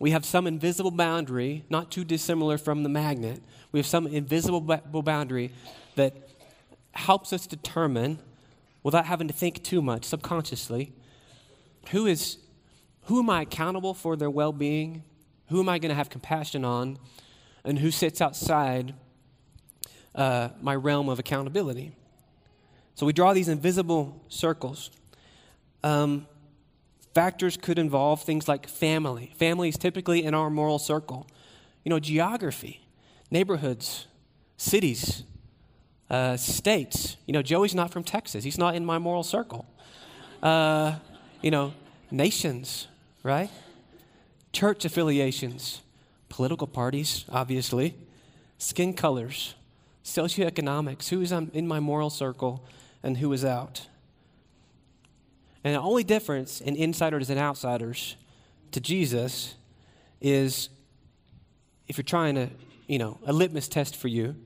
we 0.00 0.10
have 0.10 0.24
some 0.24 0.46
invisible 0.46 0.90
boundary, 0.90 1.64
not 1.70 1.90
too 1.90 2.04
dissimilar 2.04 2.58
from 2.58 2.82
the 2.82 2.88
magnet. 2.88 3.42
We 3.72 3.78
have 3.78 3.86
some 3.86 4.06
invisible 4.06 4.60
boundary 4.60 5.52
that 5.96 6.14
helps 6.92 7.32
us 7.32 7.46
determine 7.46 8.18
without 8.82 9.06
having 9.06 9.28
to 9.28 9.34
think 9.34 9.62
too 9.62 9.80
much 9.80 10.04
subconsciously 10.04 10.92
who 11.90 12.06
is 12.06 12.38
who 13.04 13.18
am 13.18 13.28
I 13.28 13.42
accountable 13.42 13.92
for 13.94 14.16
their 14.16 14.30
well 14.30 14.52
being? 14.52 15.02
Who 15.48 15.60
am 15.60 15.68
I 15.68 15.78
going 15.78 15.90
to 15.90 15.94
have 15.94 16.08
compassion 16.08 16.64
on? 16.64 16.98
And 17.64 17.78
who 17.78 17.90
sits 17.90 18.20
outside 18.20 18.94
uh, 20.14 20.50
my 20.60 20.74
realm 20.74 21.08
of 21.08 21.18
accountability? 21.18 21.92
So 22.94 23.04
we 23.04 23.12
draw 23.12 23.34
these 23.34 23.48
invisible 23.48 24.22
circles. 24.28 24.90
Um, 25.84 26.26
factors 27.12 27.58
could 27.58 27.78
involve 27.78 28.22
things 28.22 28.48
like 28.48 28.66
family. 28.66 29.32
Family 29.36 29.68
is 29.68 29.76
typically 29.76 30.24
in 30.24 30.32
our 30.34 30.48
moral 30.48 30.78
circle. 30.78 31.26
You 31.84 31.90
know, 31.90 32.00
geography, 32.00 32.80
neighborhoods, 33.30 34.06
cities, 34.56 35.24
uh, 36.08 36.38
states. 36.38 37.18
You 37.26 37.34
know, 37.34 37.42
Joey's 37.42 37.74
not 37.74 37.92
from 37.92 38.02
Texas. 38.02 38.44
He's 38.44 38.56
not 38.56 38.74
in 38.74 38.86
my 38.86 38.96
moral 38.96 39.22
circle. 39.22 39.66
Uh, 40.42 40.96
you 41.42 41.50
know, 41.50 41.74
nations, 42.10 42.88
right? 43.22 43.50
Church 44.54 44.86
affiliations, 44.86 45.82
political 46.30 46.66
parties, 46.66 47.26
obviously, 47.28 47.94
skin 48.56 48.94
colors, 48.94 49.54
socioeconomics, 50.02 51.10
who 51.10 51.20
is 51.20 51.30
in 51.30 51.68
my 51.68 51.78
moral 51.78 52.08
circle 52.08 52.64
and 53.02 53.18
who 53.18 53.30
is 53.34 53.44
out. 53.44 53.86
And 55.64 55.74
the 55.74 55.80
only 55.80 56.04
difference 56.04 56.60
in 56.60 56.76
insiders 56.76 57.30
and 57.30 57.40
outsiders 57.40 58.16
to 58.72 58.80
Jesus 58.80 59.54
is 60.20 60.68
if 61.88 61.96
you're 61.96 62.04
trying 62.04 62.34
to, 62.34 62.50
you 62.86 62.98
know, 62.98 63.18
a 63.26 63.32
litmus 63.32 63.66
test 63.68 63.96
for 63.96 64.08
you, 64.08 64.36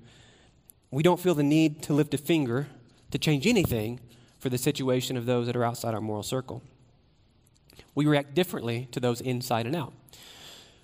we 0.91 1.03
don't 1.03 1.21
feel 1.21 1.35
the 1.35 1.43
need 1.43 1.83
to 1.83 1.93
lift 1.93 2.15
a 2.15 2.19
finger 2.19 2.69
to 3.11 3.19
change 3.19 3.47
anything 3.47 4.01
for 4.39 4.49
the 4.49 4.59
situation 4.59 5.17
of 5.17 5.27
those 5.27 5.47
that 5.47 5.57
are 5.57 5.65
outside 5.65 5.95
our 5.95 6.01
moral 6.01 6.23
circle. 6.23 6.63
We 7.95 8.07
react 8.07 8.35
differently 8.35 8.89
to 8.93 9.01
those 9.01 9.21
inside 9.21 9.67
and 9.67 9.75
out. 9.75 9.93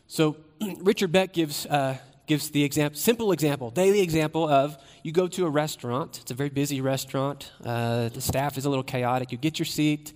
So, 0.09 0.37
Richard 0.81 1.13
Beck 1.13 1.33
gives, 1.33 1.65
uh, 1.67 1.97
gives 2.27 2.51
the 2.51 2.65
example, 2.65 2.99
simple 2.99 3.33
example, 3.33 3.71
daily 3.71 4.01
example 4.01 4.49
of 4.49 4.77
you 5.03 5.13
go 5.13 5.29
to 5.29 5.47
a 5.47 5.51
restaurant. 5.51 6.19
It's 6.23 6.31
a 6.31 6.35
very 6.35 6.51
busy 6.51 6.81
restaurant. 6.81 7.53
Uh, 7.65 8.09
the 8.09 8.21
staff 8.21 8.59
is 8.59 8.65
a 8.65 8.69
little 8.69 8.85
chaotic. 8.85 9.33
You 9.33 9.39
get 9.39 9.59
your 9.59 9.67
seat, 9.67 10.13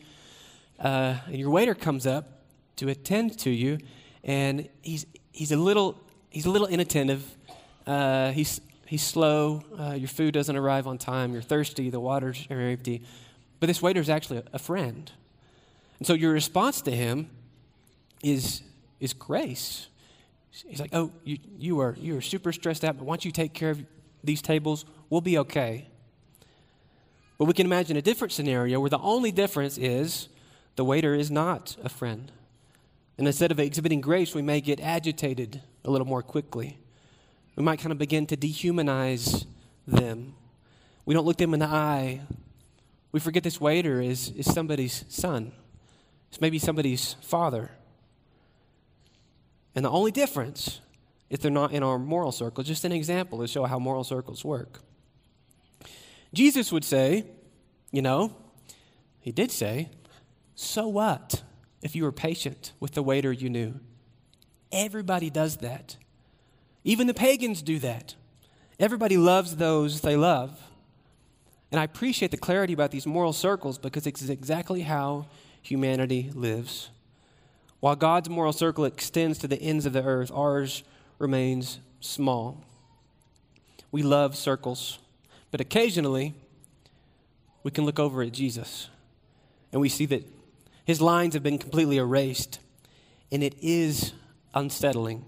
uh, 0.79 1.17
and 1.27 1.37
your 1.37 1.51
waiter 1.51 1.75
comes 1.75 2.07
up 2.07 2.43
to 2.77 2.89
attend 2.89 3.39
to 3.41 3.51
you, 3.51 3.79
and 4.25 4.69
he's, 4.83 5.07
he's, 5.33 5.53
a, 5.53 5.57
little, 5.57 6.01
he's 6.31 6.47
a 6.47 6.51
little 6.51 6.69
inattentive. 6.69 7.25
Uh, 7.87 8.33
he's 8.33 8.61
he's 8.89 9.03
slow, 9.03 9.63
uh, 9.79 9.93
your 9.93 10.09
food 10.09 10.33
doesn't 10.33 10.57
arrive 10.57 10.87
on 10.87 10.97
time, 10.97 11.35
you're 11.35 11.43
thirsty, 11.43 11.91
the 11.91 12.01
waters 12.01 12.47
empty. 12.49 13.03
But 13.61 13.67
this 13.67 13.83
waiter 13.83 14.01
is 14.01 14.09
actually 14.09 14.39
a, 14.39 14.45
a 14.55 14.59
friend. 14.59 15.13
And 15.99 16.07
so 16.07 16.15
your 16.15 16.33
response 16.33 16.81
to 16.83 16.91
him 16.91 17.29
is, 18.23 18.63
is 18.99 19.13
grace. 19.13 19.89
He's 20.67 20.81
like, 20.81 20.95
oh, 20.95 21.13
you, 21.23 21.39
you, 21.59 21.81
are, 21.81 21.95
you 22.01 22.17
are 22.17 22.23
super 22.23 22.51
stressed 22.51 22.83
out, 22.83 22.97
but 22.97 23.05
once 23.05 23.27
you 23.27 23.31
take 23.31 23.53
care 23.53 23.71
of 23.71 23.85
these 24.25 24.41
tables, 24.41 24.87
we'll 25.11 25.21
be 25.21 25.37
okay. 25.39 25.87
But 27.37 27.45
we 27.45 27.53
can 27.53 27.67
imagine 27.67 27.97
a 27.99 28.03
different 28.03 28.33
scenario 28.33 28.81
where 28.81 28.91
the 28.91 28.99
only 28.99 29.33
difference 29.33 29.77
is 29.77 30.29
the 30.79 30.85
waiter 30.85 31.13
is 31.13 31.29
not 31.29 31.77
a 31.83 31.89
friend. 31.89 32.31
And 33.19 33.27
instead 33.27 33.51
of 33.51 33.59
exhibiting 33.59 34.01
grace, 34.01 34.33
we 34.33 34.43
may 34.43 34.61
get 34.61 34.79
agitated 34.79 35.61
a 35.85 35.91
little 35.91 36.07
more 36.07 36.23
quickly. 36.23 36.79
We 37.57 37.65
might 37.65 37.81
kind 37.81 37.91
of 37.91 37.99
begin 37.99 38.27
to 38.27 38.37
dehumanize 38.37 39.45
them. 39.89 40.35
We 41.05 41.15
don't 41.15 41.27
look 41.27 41.37
them 41.37 41.53
in 41.53 41.59
the 41.59 41.67
eye. 41.67 42.21
We 43.11 43.19
forget 43.19 43.43
this 43.43 43.61
waiter 43.61 44.01
is, 44.01 44.31
is 44.31 44.47
somebody's 44.47 45.05
son, 45.09 45.51
it's 46.29 46.41
maybe 46.41 46.61
somebody's 46.61 47.17
father. 47.23 47.73
And 49.75 49.85
the 49.85 49.91
only 49.91 50.13
difference, 50.13 50.81
if 51.29 51.41
they're 51.41 51.51
not 51.51 51.73
in 51.73 51.83
our 51.83 51.99
moral 51.99 52.31
circle, 52.31 52.63
just 52.63 52.85
an 52.85 52.93
example 52.93 53.41
to 53.41 53.49
show 53.49 53.65
how 53.65 53.81
moral 53.81 54.05
circles 54.05 54.45
work. 54.45 54.79
Jesus 56.33 56.71
would 56.71 56.85
say, 56.85 57.25
you 57.91 58.01
know, 58.01 58.33
he 59.19 59.33
did 59.33 59.51
say, 59.51 59.91
so 60.61 60.89
what 60.89 61.45
if 61.83 61.95
you 61.95 62.03
were 62.03 62.11
patient 62.11 62.73
with 62.81 62.91
the 62.95 63.03
waiter 63.03 63.31
you 63.31 63.49
knew? 63.49 63.79
Everybody 64.73 65.31
does 65.31 65.59
that. 65.59 65.97
Even 66.83 67.07
the 67.07 67.15
pagans 67.15 67.63
do 67.63 67.79
that. 67.79 68.17
Everybody 68.81 69.17
loves 69.17 69.55
those 69.55 70.01
they 70.01 70.17
love. 70.17 70.61
And 71.71 71.81
I 71.81 71.85
appreciate 71.85 72.33
the 72.33 72.37
clarity 72.37 72.73
about 72.73 72.91
these 72.91 73.07
moral 73.07 73.33
circles 73.33 73.79
because 73.79 74.05
it's 74.05 74.29
exactly 74.29 74.81
how 74.81 75.27
humanity 75.63 76.33
lives. 76.35 76.91
While 77.79 77.95
God's 77.95 78.29
moral 78.29 78.53
circle 78.53 78.85
extends 78.85 79.39
to 79.39 79.47
the 79.47 79.63
ends 79.63 79.87
of 79.87 79.93
the 79.93 80.03
earth, 80.03 80.33
ours 80.35 80.83
remains 81.21 81.79
small. 82.01 82.65
We 83.93 84.03
love 84.03 84.37
circles, 84.37 84.99
but 85.53 85.61
occasionally 85.61 86.35
we 87.63 87.71
can 87.71 87.85
look 87.85 88.01
over 88.01 88.23
at 88.23 88.33
Jesus 88.33 88.89
and 89.71 89.81
we 89.81 89.89
see 89.89 90.07
that 90.07 90.38
his 90.89 91.03
lines 91.03 91.35
have 91.35 91.43
been 91.43 91.59
completely 91.59 91.99
erased, 91.99 92.61
and 93.31 93.43
it 93.43 93.55
is 93.61 94.15
unsettling. 94.55 95.23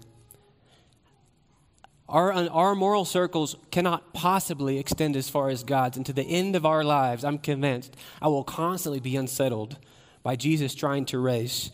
Our, 2.09 2.33
our 2.33 2.73
moral 2.73 3.05
circles 3.05 3.55
cannot 3.69 4.11
possibly 4.11 4.79
extend 4.79 5.15
as 5.15 5.29
far 5.29 5.49
as 5.49 5.63
God's. 5.63 5.97
And 5.97 6.05
to 6.07 6.13
the 6.13 6.23
end 6.23 6.55
of 6.55 6.65
our 6.65 6.83
lives, 6.83 7.23
I'm 7.23 7.37
convinced 7.37 7.95
I 8.19 8.27
will 8.27 8.43
constantly 8.43 8.99
be 8.99 9.15
unsettled 9.15 9.77
by 10.23 10.35
Jesus 10.35 10.73
trying 10.73 11.05
to 11.05 11.19
raise 11.19 11.69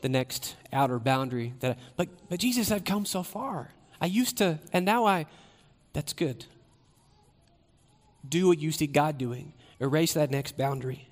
the 0.00 0.08
next 0.08 0.54
outer 0.72 1.00
boundary. 1.00 1.54
That, 1.58 1.76
but, 1.96 2.08
but 2.28 2.38
Jesus, 2.38 2.70
I've 2.70 2.84
come 2.84 3.04
so 3.04 3.24
far. 3.24 3.72
I 4.00 4.06
used 4.06 4.38
to, 4.38 4.60
and 4.72 4.84
now 4.84 5.06
I, 5.06 5.26
that's 5.92 6.12
good. 6.12 6.44
Do 8.28 8.46
what 8.46 8.60
you 8.60 8.70
see 8.70 8.86
God 8.86 9.18
doing, 9.18 9.54
erase 9.80 10.14
that 10.14 10.30
next 10.30 10.56
boundary. 10.56 11.08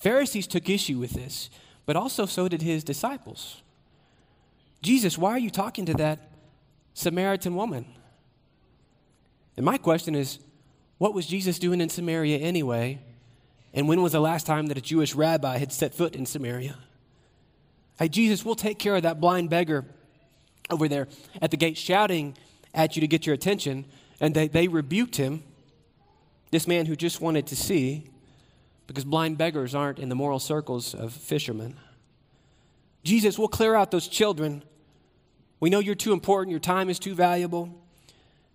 Pharisees 0.00 0.46
took 0.46 0.68
issue 0.68 0.98
with 0.98 1.12
this, 1.12 1.50
but 1.86 1.96
also 1.96 2.26
so 2.26 2.48
did 2.48 2.62
his 2.62 2.82
disciples. 2.82 3.62
Jesus, 4.82 5.16
why 5.16 5.30
are 5.30 5.38
you 5.38 5.50
talking 5.50 5.86
to 5.86 5.94
that 5.94 6.30
Samaritan 6.94 7.54
woman. 7.54 7.86
And 9.56 9.64
my 9.64 9.78
question 9.78 10.14
is 10.14 10.38
what 10.98 11.14
was 11.14 11.26
Jesus 11.26 11.58
doing 11.58 11.80
in 11.80 11.88
Samaria 11.88 12.38
anyway? 12.38 12.98
And 13.72 13.88
when 13.88 14.02
was 14.02 14.12
the 14.12 14.20
last 14.20 14.46
time 14.46 14.66
that 14.66 14.76
a 14.76 14.82
Jewish 14.82 15.14
rabbi 15.14 15.58
had 15.58 15.72
set 15.72 15.94
foot 15.94 16.14
in 16.14 16.26
Samaria? 16.26 16.76
Hey, 17.98 18.08
Jesus, 18.08 18.44
we'll 18.44 18.54
take 18.54 18.78
care 18.78 18.96
of 18.96 19.02
that 19.04 19.20
blind 19.20 19.48
beggar 19.48 19.86
over 20.68 20.88
there 20.88 21.08
at 21.40 21.50
the 21.50 21.56
gate 21.56 21.78
shouting 21.78 22.36
at 22.74 22.96
you 22.96 23.00
to 23.00 23.06
get 23.06 23.26
your 23.26 23.34
attention. 23.34 23.86
And 24.20 24.34
they, 24.34 24.48
they 24.48 24.68
rebuked 24.68 25.16
him, 25.16 25.42
this 26.50 26.66
man 26.66 26.86
who 26.86 26.96
just 26.96 27.20
wanted 27.20 27.46
to 27.46 27.56
see, 27.56 28.10
because 28.90 29.04
blind 29.04 29.38
beggars 29.38 29.72
aren't 29.72 30.00
in 30.00 30.08
the 30.08 30.16
moral 30.16 30.40
circles 30.40 30.96
of 30.96 31.12
fishermen. 31.12 31.78
Jesus, 33.04 33.38
we'll 33.38 33.46
clear 33.46 33.76
out 33.76 33.92
those 33.92 34.08
children 34.08 34.64
we 35.60 35.70
know 35.70 35.78
you're 35.78 35.94
too 35.94 36.12
important, 36.12 36.50
your 36.50 36.58
time 36.58 36.90
is 36.90 36.98
too 36.98 37.14
valuable. 37.14 37.66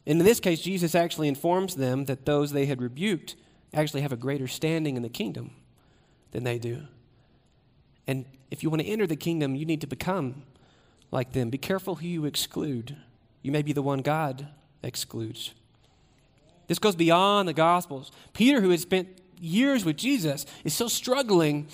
And 0.05 0.19
in 0.19 0.25
this 0.25 0.41
case, 0.41 0.59
Jesus 0.59 0.93
actually 0.93 1.29
informs 1.29 1.75
them 1.75 2.03
that 2.05 2.25
those 2.25 2.51
they 2.51 2.65
had 2.65 2.81
rebuked 2.81 3.37
actually 3.73 4.01
have 4.01 4.11
a 4.11 4.17
greater 4.17 4.47
standing 4.47 4.97
in 4.97 5.03
the 5.03 5.09
kingdom 5.09 5.51
than 6.31 6.43
they 6.43 6.59
do. 6.59 6.81
And 8.05 8.25
if 8.51 8.61
you 8.61 8.69
want 8.69 8.81
to 8.81 8.87
enter 8.87 9.07
the 9.07 9.15
kingdom, 9.15 9.55
you 9.55 9.65
need 9.65 9.79
to 9.81 9.87
become 9.87 10.43
like 11.11 11.31
them. 11.31 11.49
Be 11.49 11.57
careful 11.57 11.95
who 11.95 12.07
you 12.07 12.25
exclude. 12.25 12.97
You 13.41 13.53
may 13.53 13.61
be 13.61 13.71
the 13.71 13.81
one 13.81 13.99
God 13.99 14.49
excludes. 14.83 15.53
This 16.67 16.79
goes 16.79 16.97
beyond 16.97 17.47
the 17.47 17.53
Gospels. 17.53 18.11
Peter, 18.33 18.59
who 18.59 18.71
had 18.71 18.81
spent 18.81 19.07
years 19.45 19.85
with 19.85 19.97
Jesus, 19.97 20.45
is 20.63 20.73
still 20.73 20.89
struggling 20.89 21.67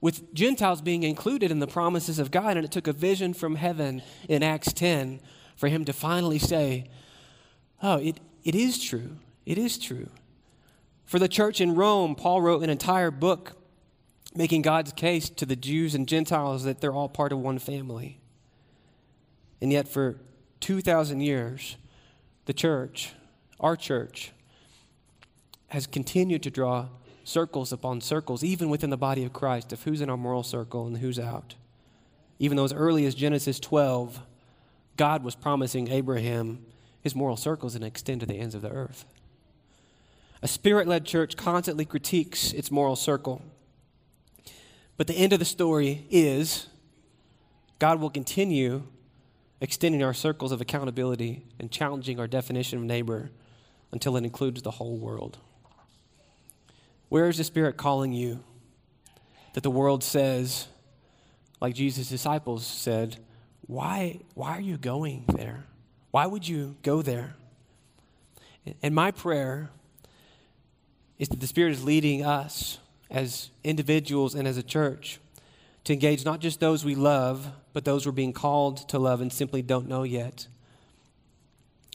with 0.00 0.34
Gentiles 0.34 0.82
being 0.82 1.04
included 1.04 1.50
in 1.50 1.60
the 1.60 1.66
promises 1.66 2.18
of 2.18 2.30
God. 2.30 2.56
And 2.56 2.64
it 2.64 2.72
took 2.72 2.86
a 2.86 2.92
vision 2.92 3.32
from 3.32 3.54
heaven 3.54 4.02
in 4.28 4.42
Acts 4.42 4.72
10 4.72 5.20
for 5.56 5.68
him 5.68 5.84
to 5.84 5.92
finally 5.92 6.38
say, 6.38 6.90
Oh, 7.82 7.96
it, 7.96 8.20
it 8.44 8.54
is 8.54 8.82
true. 8.82 9.16
It 9.44 9.58
is 9.58 9.78
true. 9.78 10.08
For 11.04 11.18
the 11.18 11.28
church 11.28 11.60
in 11.60 11.74
Rome, 11.74 12.14
Paul 12.14 12.40
wrote 12.40 12.62
an 12.62 12.70
entire 12.70 13.10
book 13.10 13.56
making 14.34 14.62
God's 14.62 14.92
case 14.92 15.28
to 15.30 15.46
the 15.46 15.56
Jews 15.56 15.94
and 15.94 16.08
Gentiles 16.08 16.64
that 16.64 16.80
they're 16.80 16.92
all 16.92 17.08
part 17.08 17.32
of 17.32 17.38
one 17.38 17.58
family. 17.58 18.18
And 19.60 19.72
yet, 19.72 19.88
for 19.88 20.16
2,000 20.60 21.20
years, 21.20 21.76
the 22.46 22.52
church, 22.52 23.12
our 23.60 23.76
church, 23.76 24.32
has 25.68 25.86
continued 25.86 26.42
to 26.44 26.50
draw 26.50 26.88
circles 27.24 27.72
upon 27.72 28.00
circles, 28.00 28.42
even 28.42 28.70
within 28.70 28.90
the 28.90 28.96
body 28.96 29.24
of 29.24 29.32
Christ, 29.32 29.72
of 29.72 29.82
who's 29.82 30.00
in 30.00 30.10
our 30.10 30.16
moral 30.16 30.42
circle 30.42 30.86
and 30.86 30.98
who's 30.98 31.18
out. 31.18 31.54
Even 32.38 32.56
though 32.56 32.64
as 32.64 32.72
early 32.72 33.06
as 33.06 33.14
Genesis 33.14 33.60
12, 33.60 34.20
God 34.96 35.22
was 35.22 35.34
promising 35.34 35.88
Abraham 35.88 36.64
his 37.02 37.14
moral 37.14 37.36
circles 37.36 37.74
and 37.74 37.84
extend 37.84 38.20
to 38.20 38.26
the 38.26 38.34
ends 38.34 38.54
of 38.54 38.62
the 38.62 38.70
earth. 38.70 39.04
A 40.42 40.48
spirit 40.48 40.88
led 40.88 41.04
church 41.04 41.36
constantly 41.36 41.84
critiques 41.84 42.52
its 42.52 42.70
moral 42.70 42.96
circle. 42.96 43.42
But 44.96 45.06
the 45.06 45.14
end 45.14 45.32
of 45.32 45.38
the 45.38 45.44
story 45.44 46.06
is 46.10 46.66
God 47.78 48.00
will 48.00 48.10
continue 48.10 48.84
extending 49.60 50.02
our 50.02 50.14
circles 50.14 50.50
of 50.50 50.60
accountability 50.60 51.44
and 51.60 51.70
challenging 51.70 52.18
our 52.18 52.26
definition 52.26 52.78
of 52.78 52.84
neighbor 52.84 53.30
until 53.92 54.16
it 54.16 54.24
includes 54.24 54.62
the 54.62 54.72
whole 54.72 54.96
world. 54.96 55.38
Where 57.12 57.28
is 57.28 57.36
the 57.36 57.44
Spirit 57.44 57.76
calling 57.76 58.14
you 58.14 58.42
that 59.52 59.62
the 59.62 59.70
world 59.70 60.02
says, 60.02 60.66
like 61.60 61.74
Jesus' 61.74 62.08
disciples 62.08 62.66
said, 62.66 63.18
why, 63.66 64.20
why 64.32 64.52
are 64.52 64.62
you 64.62 64.78
going 64.78 65.24
there? 65.28 65.66
Why 66.10 66.24
would 66.24 66.48
you 66.48 66.74
go 66.82 67.02
there? 67.02 67.34
And 68.82 68.94
my 68.94 69.10
prayer 69.10 69.68
is 71.18 71.28
that 71.28 71.38
the 71.38 71.46
Spirit 71.46 71.72
is 71.72 71.84
leading 71.84 72.24
us 72.24 72.78
as 73.10 73.50
individuals 73.62 74.34
and 74.34 74.48
as 74.48 74.56
a 74.56 74.62
church 74.62 75.20
to 75.84 75.92
engage 75.92 76.24
not 76.24 76.40
just 76.40 76.60
those 76.60 76.82
we 76.82 76.94
love, 76.94 77.46
but 77.74 77.84
those 77.84 78.06
we're 78.06 78.12
being 78.12 78.32
called 78.32 78.88
to 78.88 78.98
love 78.98 79.20
and 79.20 79.30
simply 79.30 79.60
don't 79.60 79.86
know 79.86 80.02
yet. 80.02 80.46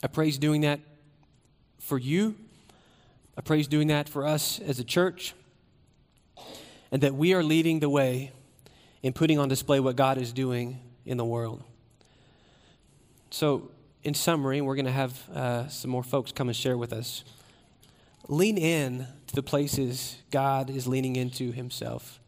I 0.03 0.10
pray 0.10 0.25
He's 0.25 0.38
doing 0.38 0.62
that 0.62 0.80
for 1.80 1.97
you. 1.97 2.36
I 3.38 3.41
pray 3.41 3.58
He's 3.58 3.67
doing 3.67 3.88
that 3.89 4.10
for 4.10 4.26
us 4.26 4.60
as 4.60 4.80
a 4.80 4.84
church. 4.84 5.36
And 6.91 7.04
that 7.04 7.13
we 7.13 7.34
are 7.34 7.43
leading 7.43 7.80
the 7.80 7.89
way 7.89 8.32
in 9.04 9.13
putting 9.13 9.38
on 9.38 9.47
display 9.47 9.80
what 9.80 9.95
God 9.95 10.17
is 10.17 10.34
doing 10.34 10.80
in 11.06 11.17
the 11.17 11.26
world. 11.26 11.63
So, 13.30 13.69
in 14.04 14.13
summary, 14.13 14.62
we're 14.62 14.76
going 14.76 14.86
to 14.86 14.91
have 14.91 15.30
uh, 15.30 15.67
some 15.67 15.91
more 15.91 16.04
folks 16.04 16.32
come 16.32 16.47
and 16.47 16.56
share 16.56 16.78
with 16.78 16.93
us. 16.93 17.23
Lean 18.28 18.58
in 18.58 19.06
to 19.28 19.36
the 19.36 19.43
places 19.43 20.17
God 20.32 20.69
is 20.69 20.88
leaning 20.88 21.15
into 21.15 21.52
Himself. 21.52 22.19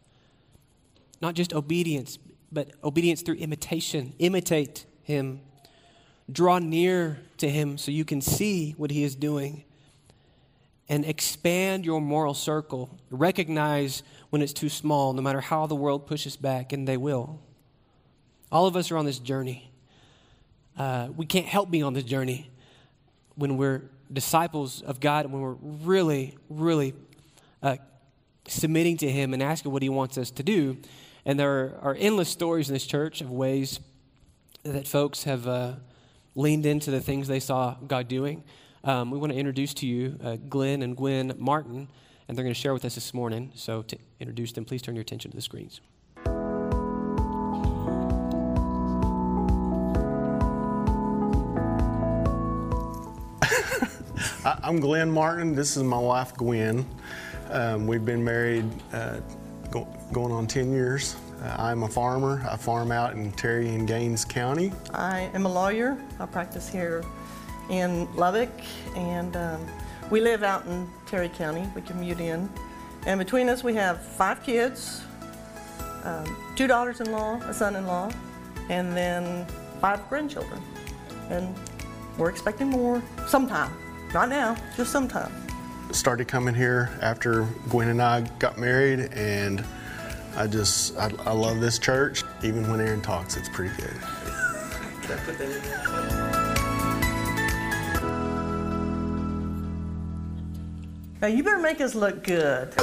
Not 1.22 1.36
just 1.36 1.54
obedience, 1.54 2.20
but 2.52 2.72
obedience 2.84 3.22
through 3.22 3.36
imitation. 3.36 4.14
Imitate 4.20 4.86
Him. 5.04 5.42
Draw 6.32 6.60
near 6.60 7.20
to 7.38 7.50
Him 7.50 7.78
so 7.78 7.92
you 7.92 8.06
can 8.06 8.22
see 8.22 8.74
what 8.78 8.92
He 8.92 9.04
is 9.04 9.16
doing. 9.16 9.64
And 10.90 11.06
expand 11.06 11.86
your 11.86 12.02
moral 12.02 12.34
circle. 12.34 12.98
Recognize 13.12 14.04
when 14.32 14.42
it's 14.42 14.54
too 14.54 14.70
small, 14.70 15.14
no 15.14 15.22
matter 15.22 15.40
how 15.40 15.68
the 15.68 15.76
world 15.76 16.08
pushes 16.08 16.36
back, 16.36 16.74
and 16.74 16.88
they 16.88 16.98
will. 16.98 17.40
All 18.52 18.66
of 18.66 18.76
us 18.76 18.90
are 18.90 18.98
on 18.98 19.06
this 19.06 19.20
journey 19.20 19.70
uh, 20.80 21.10
we 21.16 21.26
can't 21.26 21.46
help 21.46 21.70
being 21.70 21.84
on 21.84 21.94
this 21.94 22.06
journey 22.06 22.50
when 23.36 23.58
we're 23.58 23.84
disciples 24.12 24.82
of 24.82 25.00
God, 25.02 25.26
when 25.26 25.42
we're 25.42 25.58
really, 25.62 26.38
really 26.50 26.94
uh, 27.62 27.76
submitting 28.48 28.96
to 28.98 29.12
Him 29.12 29.34
and 29.34 29.44
asking 29.44 29.74
what 29.74 29.84
He 29.84 29.90
wants 29.90 30.18
us 30.18 30.32
to 30.32 30.44
do. 30.44 30.78
And 31.26 31.38
there 31.38 31.78
are, 31.82 31.96
endless 32.00 32.30
stories 32.30 32.70
in 32.70 32.74
this 32.74 32.88
church 32.88 33.20
of 33.20 33.30
ways 33.30 33.82
that 34.64 34.88
folks 34.88 35.26
have 35.26 35.48
uh, 35.48 35.74
leaned 36.34 36.66
into 36.66 36.92
the 36.92 37.02
things 37.02 37.28
they 37.28 37.42
saw 37.42 37.76
God 37.86 38.08
doing. 38.08 38.44
Um, 38.84 39.12
we 39.12 39.18
want 39.18 39.34
to 39.34 39.38
introduce 39.38 39.74
to 39.76 39.86
you 39.86 40.18
uh, 40.24 40.38
Glenn 40.48 40.82
and 40.82 40.96
Gwen 40.96 41.34
Martin, 41.38 41.90
and 42.28 42.38
they're 42.38 42.44
going 42.44 42.54
to 42.54 42.60
share 42.60 42.74
with 42.74 42.86
us 42.86 42.96
this 42.96 43.14
morning. 43.14 43.52
So, 43.56 43.82
to 43.84 43.98
introduce 44.20 44.54
them, 44.54 44.64
please 44.64 44.82
turn 44.82 44.96
your 44.96 45.02
attention 45.02 45.32
to 45.32 45.38
the 45.38 45.42
screens. 45.42 45.82
I'm 54.64 54.80
Glenn 54.80 55.12
Martin. 55.12 55.54
This 55.56 55.76
is 55.76 55.84
my 55.84 56.00
wife, 56.00 56.34
Gwen. 56.36 56.86
Um, 57.50 57.86
we've 57.86 58.06
been 58.06 58.24
married 58.24 58.64
uh, 58.94 59.20
go, 59.72 59.86
going 60.14 60.32
on 60.32 60.48
10 60.48 60.72
years. 60.72 61.18
Uh, 61.42 61.56
I'm 61.58 61.84
a 61.84 61.90
farmer. 61.90 62.46
I 62.50 62.56
farm 62.56 62.94
out 62.94 63.14
in 63.14 63.34
Terry 63.34 63.68
and 63.70 63.86
Gaines 63.86 64.24
County. 64.24 64.72
I 64.94 65.30
am 65.34 65.46
a 65.46 65.52
lawyer. 65.52 65.98
I 66.20 66.26
practice 66.28 66.70
here 66.70 67.04
in 67.70 68.14
Lubbock, 68.16 68.50
and 68.96 69.36
um, 69.38 69.66
we 70.10 70.22
live 70.22 70.44
out 70.44 70.66
in 70.66 70.90
Terry 71.06 71.30
County. 71.30 71.68
We 71.76 71.82
commute 71.82 72.20
in. 72.20 72.50
And 73.06 73.20
between 73.20 73.48
us, 73.48 73.64
we 73.64 73.74
have 73.76 74.02
five 74.02 74.44
kids, 74.44 75.04
um, 76.04 76.36
two 76.56 76.68
daughters 76.68 77.00
in 77.00 77.12
law, 77.12 77.36
a 77.42 77.54
son 77.54 77.76
in 77.76 77.86
law, 77.86 78.12
and 78.70 78.96
then 78.96 79.46
five 79.80 80.08
grandchildren. 80.10 80.62
And 81.30 81.56
we're 82.18 82.30
expecting 82.30 82.68
more 82.70 83.02
sometime. 83.28 83.72
Not 84.14 84.30
now, 84.30 84.58
just 84.76 84.92
sometime. 84.92 85.32
Started 85.92 86.28
coming 86.28 86.54
here 86.54 86.90
after 87.02 87.44
Gwen 87.70 87.90
and 87.90 88.02
I 88.02 88.22
got 88.40 88.58
married, 88.58 89.12
and 89.14 89.64
I 90.36 90.48
just, 90.48 90.98
I, 90.98 91.12
I 91.26 91.32
love 91.32 91.60
this 91.60 91.80
church. 91.80 92.24
Even 92.44 92.70
when 92.70 92.82
Aaron 92.82 93.02
talks, 93.02 93.38
it's 93.38 93.50
pretty 93.50 93.76
good. 93.76 93.94
Now 101.22 101.28
you 101.28 101.44
better 101.44 101.60
make 101.60 101.82
us 101.82 101.96
look 101.96 102.24
good. 102.24 102.74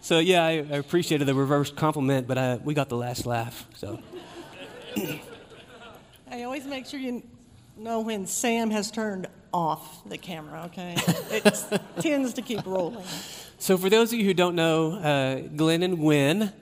so 0.00 0.18
yeah, 0.20 0.44
I, 0.44 0.50
I, 0.50 0.76
appreciated 0.76 1.26
the 1.26 1.34
reverse 1.34 1.70
compliment, 1.70 2.26
but 2.26 2.38
I, 2.38 2.56
we 2.56 2.72
got 2.72 2.88
the 2.88 2.96
last 2.96 3.26
laugh. 3.26 3.68
So. 3.74 4.00
I 6.30 6.44
always 6.44 6.64
make 6.64 6.86
sure 6.86 6.98
you 6.98 7.22
know 7.76 8.00
when 8.00 8.26
Sam 8.26 8.70
has 8.70 8.90
turned 8.90 9.26
off 9.52 10.02
the 10.08 10.18
camera, 10.18 10.62
okay? 10.66 10.96
It 11.30 11.80
tends 12.00 12.32
to 12.34 12.42
keep 12.42 12.64
rolling. 12.66 13.04
So, 13.58 13.76
for 13.76 13.88
those 13.90 14.12
of 14.12 14.18
you 14.18 14.24
who 14.24 14.34
don't 14.34 14.56
know, 14.56 14.94
uh, 14.94 15.40
Glenn 15.54 15.82
and 15.82 15.96
Gwen, 15.96 16.52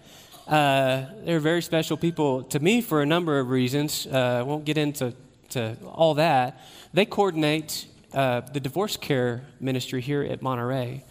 uh, 0.47 1.07
they're 1.25 1.41
very 1.41 1.63
special 1.63 1.97
people 1.97 2.43
to 2.45 2.61
me 2.61 2.81
for 2.81 3.01
a 3.01 3.07
number 3.07 3.39
of 3.39 3.49
reasons. 3.49 4.07
Uh, 4.07 4.39
I 4.41 4.43
won't 4.43 4.65
get 4.65 4.77
into 4.77 5.15
to 5.53 5.77
all 5.87 6.15
that. 6.15 6.61
They 6.93 7.05
coordinate 7.05 7.87
uh, 8.15 8.41
the 8.41 8.61
divorce 8.61 8.97
care 8.97 9.45
ministry 9.61 10.01
here 10.01 10.23
at 10.23 10.43
Monterey. 10.43 11.05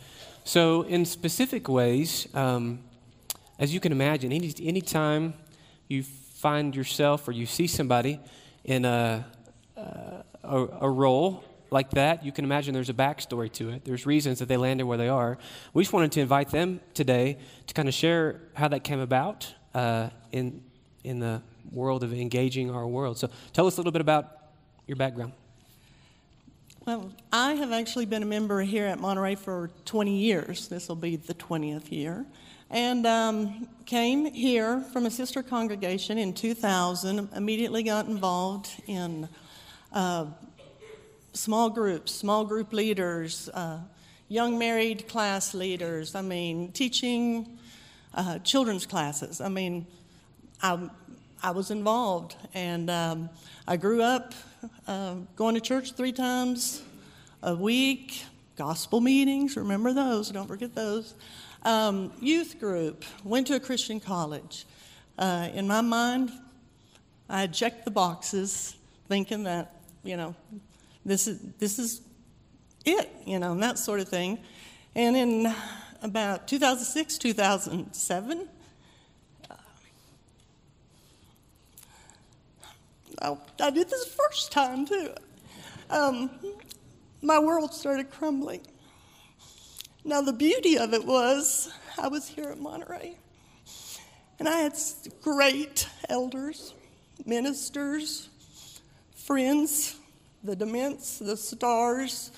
So, 0.43 0.83
in 0.83 1.05
specific 1.05 1.67
ways, 1.67 2.27
um, 2.33 2.79
as 3.59 3.73
you 3.73 3.79
can 3.79 3.91
imagine, 3.91 4.31
any 4.31 4.53
anytime 4.61 5.33
you 5.87 6.03
find 6.03 6.75
yourself 6.75 7.27
or 7.27 7.31
you 7.31 7.45
see 7.45 7.67
somebody 7.67 8.19
in 8.63 8.85
a, 8.85 9.25
a, 9.77 10.67
a 10.81 10.89
role 10.89 11.43
like 11.69 11.91
that, 11.91 12.25
you 12.25 12.31
can 12.31 12.43
imagine 12.43 12.73
there's 12.73 12.89
a 12.89 12.93
backstory 12.93 13.51
to 13.53 13.69
it. 13.69 13.85
There's 13.85 14.05
reasons 14.05 14.39
that 14.39 14.47
they 14.47 14.57
landed 14.57 14.85
where 14.85 14.97
they 14.97 15.07
are. 15.07 15.37
We 15.73 15.83
just 15.83 15.93
wanted 15.93 16.11
to 16.13 16.21
invite 16.21 16.49
them 16.49 16.81
today 16.93 17.37
to 17.67 17.73
kind 17.73 17.87
of 17.87 17.93
share 17.93 18.41
how 18.55 18.67
that 18.67 18.83
came 18.83 18.99
about 18.99 19.53
uh, 19.73 20.09
in, 20.31 20.63
in 21.03 21.19
the 21.19 21.41
world 21.71 22.03
of 22.03 22.13
engaging 22.13 22.71
our 22.71 22.87
world. 22.87 23.17
So 23.17 23.29
tell 23.53 23.67
us 23.67 23.75
a 23.75 23.79
little 23.79 23.91
bit 23.91 24.01
about 24.01 24.37
your 24.87 24.97
background. 24.97 25.33
Well, 26.85 27.11
I 27.31 27.53
have 27.53 27.71
actually 27.71 28.05
been 28.05 28.23
a 28.23 28.25
member 28.25 28.61
here 28.61 28.87
at 28.87 28.99
Monterey 28.99 29.35
for 29.35 29.69
20 29.85 30.17
years. 30.17 30.67
This 30.67 30.87
will 30.87 30.95
be 30.95 31.15
the 31.15 31.35
20th 31.35 31.91
year 31.91 32.25
and 32.71 33.05
um, 33.05 33.67
came 33.85 34.25
here 34.25 34.81
from 34.93 35.05
a 35.05 35.11
sister 35.11 35.43
congregation 35.43 36.17
in 36.17 36.33
2000. 36.33 37.29
Immediately 37.35 37.83
got 37.83 38.07
involved 38.07 38.69
in 38.87 39.27
uh, 39.91 40.25
small 41.33 41.69
groups, 41.69 42.13
small 42.13 42.45
group 42.45 42.71
leaders, 42.71 43.49
uh, 43.49 43.79
young 44.29 44.57
married 44.57 45.07
class 45.09 45.53
leaders. 45.53 46.15
I 46.15 46.21
mean, 46.21 46.71
teaching 46.71 47.59
uh, 48.13 48.39
children's 48.39 48.85
classes. 48.85 49.41
I 49.41 49.49
mean, 49.49 49.85
I, 50.63 50.89
I 51.43 51.49
was 51.51 51.71
involved, 51.71 52.35
and 52.53 52.89
um, 52.91 53.29
I 53.67 53.75
grew 53.75 54.03
up 54.03 54.35
uh, 54.87 55.15
going 55.35 55.55
to 55.55 55.61
church 55.61 55.93
three 55.93 56.11
times 56.11 56.83
a 57.41 57.55
week. 57.55 58.23
Gospel 58.57 59.01
meetings, 59.01 59.57
remember 59.57 59.91
those, 59.91 60.29
don't 60.29 60.47
forget 60.47 60.75
those. 60.75 61.15
Um, 61.63 62.13
youth 62.21 62.59
group, 62.59 63.05
went 63.23 63.47
to 63.47 63.55
a 63.55 63.59
Christian 63.59 63.99
college. 63.99 64.65
Uh, 65.17 65.49
in 65.53 65.67
my 65.67 65.81
mind, 65.81 66.31
I 67.27 67.47
checked 67.47 67.85
the 67.85 67.91
boxes 67.91 68.75
thinking 69.07 69.43
that, 69.43 69.81
you 70.03 70.17
know, 70.17 70.35
this 71.03 71.27
is, 71.27 71.39
this 71.57 71.79
is 71.79 72.01
it, 72.85 73.09
you 73.25 73.39
know, 73.39 73.53
and 73.53 73.63
that 73.63 73.79
sort 73.79 73.99
of 73.99 74.07
thing. 74.07 74.37
And 74.93 75.15
in 75.17 75.55
about 76.03 76.47
2006, 76.47 77.17
2007, 77.17 78.47
I, 83.21 83.37
I 83.59 83.69
did 83.69 83.89
this 83.89 84.05
first 84.05 84.51
time 84.51 84.85
too. 84.85 85.13
Um, 85.89 86.31
my 87.21 87.37
world 87.37 87.73
started 87.73 88.09
crumbling. 88.09 88.61
Now, 90.03 90.21
the 90.21 90.33
beauty 90.33 90.79
of 90.79 90.93
it 90.93 91.05
was 91.05 91.71
I 92.01 92.07
was 92.07 92.27
here 92.27 92.49
at 92.49 92.57
Monterey, 92.57 93.17
and 94.39 94.49
I 94.49 94.57
had 94.57 94.73
great 95.21 95.87
elders, 96.09 96.73
ministers, 97.23 98.29
friends, 99.15 99.97
the 100.43 100.55
Dements, 100.55 101.19
the 101.19 101.37
Stars, 101.37 102.31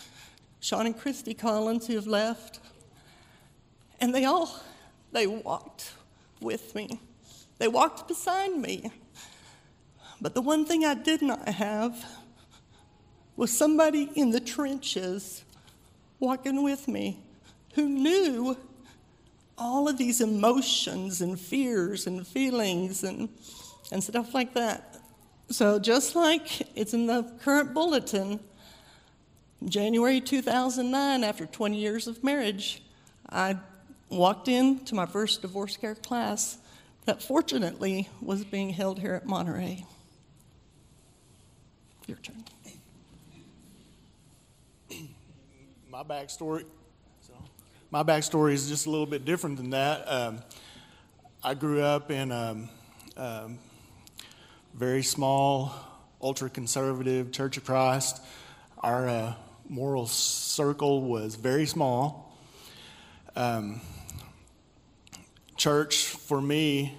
Sean 0.60 0.88
and 0.88 1.00
Christy 1.00 1.34
Collins, 1.34 1.88
who 1.88 1.96
have 1.96 2.08
left. 2.08 2.60
And 4.02 4.14
they 4.14 4.26
all, 4.26 4.60
they 5.14 5.28
walked 5.28 5.94
with 6.42 6.76
me, 6.76 7.00
they 7.60 7.70
walked 7.70 8.10
beside 8.10 8.58
me. 8.58 8.92
But 10.24 10.36
the 10.36 10.42
one 10.42 10.64
thing 10.64 10.86
I 10.86 10.94
did 10.94 11.22
not 11.22 11.50
have 11.50 12.02
was 13.36 13.52
somebody 13.52 14.10
in 14.16 14.32
the 14.32 14.40
trenches 14.40 15.44
walking 16.18 16.64
with 16.64 16.88
me 16.88 17.20
who 17.74 17.90
knew 17.90 18.56
all 19.58 19.90
of 19.90 19.98
these 19.98 20.22
emotions 20.22 21.20
and 21.20 21.38
fears 21.38 22.08
and 22.08 22.26
feelings 22.26 23.04
and, 23.04 23.28
and 23.92 24.02
stuff 24.02 24.34
like 24.34 24.54
that. 24.54 24.98
So, 25.50 25.78
just 25.78 26.16
like 26.16 26.74
it's 26.74 26.94
in 26.94 27.06
the 27.06 27.30
current 27.42 27.74
bulletin, 27.74 28.40
January 29.66 30.22
2009, 30.22 31.26
after 31.26 31.46
20 31.46 31.78
years 31.78 32.08
of 32.08 32.24
marriage, 32.24 32.82
I 33.30 33.58
walked 34.08 34.48
into 34.48 34.96
my 34.96 35.06
first 35.06 35.42
divorce 35.42 35.76
care 35.76 35.96
class 35.96 36.60
that 37.04 37.22
fortunately 37.22 38.08
was 38.22 38.46
being 38.46 38.70
held 38.70 39.00
here 39.00 39.16
at 39.16 39.26
Monterey. 39.26 39.86
Your 42.08 42.18
turn. 42.18 42.44
My 45.90 46.04
backstory, 46.04 46.66
so 47.22 47.34
my 47.92 48.04
backstory 48.04 48.54
is 48.54 48.68
just 48.68 48.88
a 48.88 48.90
little 48.90 49.06
bit 49.06 49.24
different 49.24 49.56
than 49.56 49.70
that. 49.70 50.04
Um, 50.12 50.40
I 51.42 51.54
grew 51.54 51.82
up 51.82 52.12
in 52.12 52.32
a 52.34 52.68
um, 53.16 53.60
very 54.74 55.02
small, 55.02 55.74
ultra 56.22 56.50
conservative 56.50 57.32
Church 57.32 57.56
of 57.56 57.64
Christ. 57.64 58.22
Our 58.80 59.08
uh, 59.08 59.34
moral 59.70 60.08
circle 60.08 61.04
was 61.04 61.36
very 61.36 61.66
small. 61.66 62.38
Um, 63.38 63.80
church 65.56 66.08
for 66.08 66.42
me, 66.42 66.98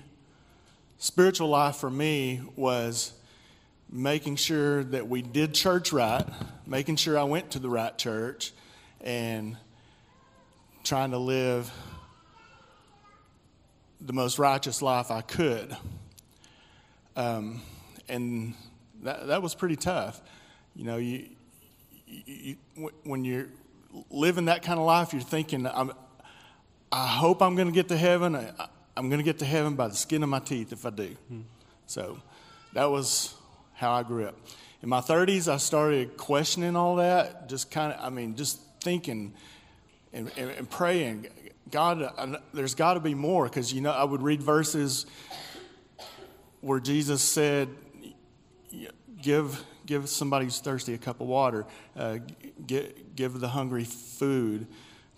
spiritual 0.97 1.49
life 1.49 1.77
for 1.77 1.91
me 1.91 2.41
was 2.57 3.13
making 3.95 4.35
sure 4.35 4.83
that 4.83 5.09
we 5.09 5.23
did 5.23 5.55
church 5.55 5.93
right, 5.93 6.25
making 6.67 6.97
sure 6.97 7.17
I 7.17 7.23
went 7.23 7.53
to 7.53 7.61
the 7.61 7.69
right 7.69 7.97
church, 7.97 8.53
and 9.01 9.57
trying 10.83 11.13
to 11.13 11.19
live 11.19 11.73
the 14.01 14.13
most 14.13 14.41
righteous 14.41 14.83
life 14.83 15.13
I 15.13 15.21
could. 15.21 15.77
Um, 17.15 17.63
and 18.09 18.55
that, 19.05 19.29
that 19.29 19.43
was 19.43 19.55
pretty 19.55 19.77
tough. 19.77 20.21
You 20.75 20.85
know, 20.85 20.97
you, 20.97 21.29
you, 22.07 22.57
when 23.05 23.25
you're 23.25 23.47
living 24.11 24.47
that 24.47 24.63
kind 24.63 24.81
of 24.81 24.85
life, 24.85 25.13
you're 25.13 25.23
thinking, 25.23 25.69
I'm, 25.69 25.93
I 26.91 27.07
hope 27.07 27.43
I'm 27.43 27.55
going 27.55 27.69
to 27.69 27.75
get 27.75 27.89
to 27.89 27.97
heaven. 27.97 28.35
I, 28.35 28.69
am 28.97 29.09
going 29.09 29.21
to 29.21 29.25
get 29.25 29.39
to 29.39 29.45
heaven 29.45 29.77
by 29.77 29.87
the 29.87 29.95
skin 29.95 30.25
of 30.25 30.29
my 30.29 30.41
teeth 30.41 30.73
if 30.73 30.85
I 30.85 30.91
do. 30.91 31.17
Hmm. 31.29 31.41
So 31.87 32.19
that 32.73 32.91
was 32.91 33.35
how 33.75 33.93
I 33.93 34.03
grew 34.03 34.27
up. 34.27 34.37
In 34.83 34.89
my 34.89 35.01
30s, 35.01 35.49
I 35.49 35.57
started 35.57 36.17
questioning 36.17 36.77
all 36.77 36.97
that, 36.97 37.49
just 37.49 37.71
kind 37.71 37.93
of, 37.93 38.05
I 38.05 38.11
mean, 38.11 38.37
just 38.37 38.61
thinking 38.81 39.35
and, 40.13 40.31
and, 40.37 40.51
and 40.51 40.71
praying, 40.71 41.27
God, 41.71 42.03
I, 42.03 42.39
there's 42.53 42.75
got 42.75 42.95
to 42.95 43.01
be 43.01 43.15
more. 43.15 43.45
Because, 43.45 43.73
you 43.73 43.81
know, 43.81 43.91
I 43.91 44.05
would 44.05 44.23
read 44.23 44.43
verses 44.43 45.07
where 46.61 46.81
Jesus 46.81 47.23
said, 47.23 47.69
give, 49.21 49.65
give 49.87 50.09
somebody 50.09 50.45
who's 50.45 50.61
thirsty 50.61 50.95
a 50.95 50.99
cup 50.99 51.21
of 51.21 51.27
water, 51.27 51.67
uh, 51.97 52.19
give, 52.67 52.93
give 53.17 53.41
the 53.41 53.49
hungry 53.49 53.85
food, 53.85 54.67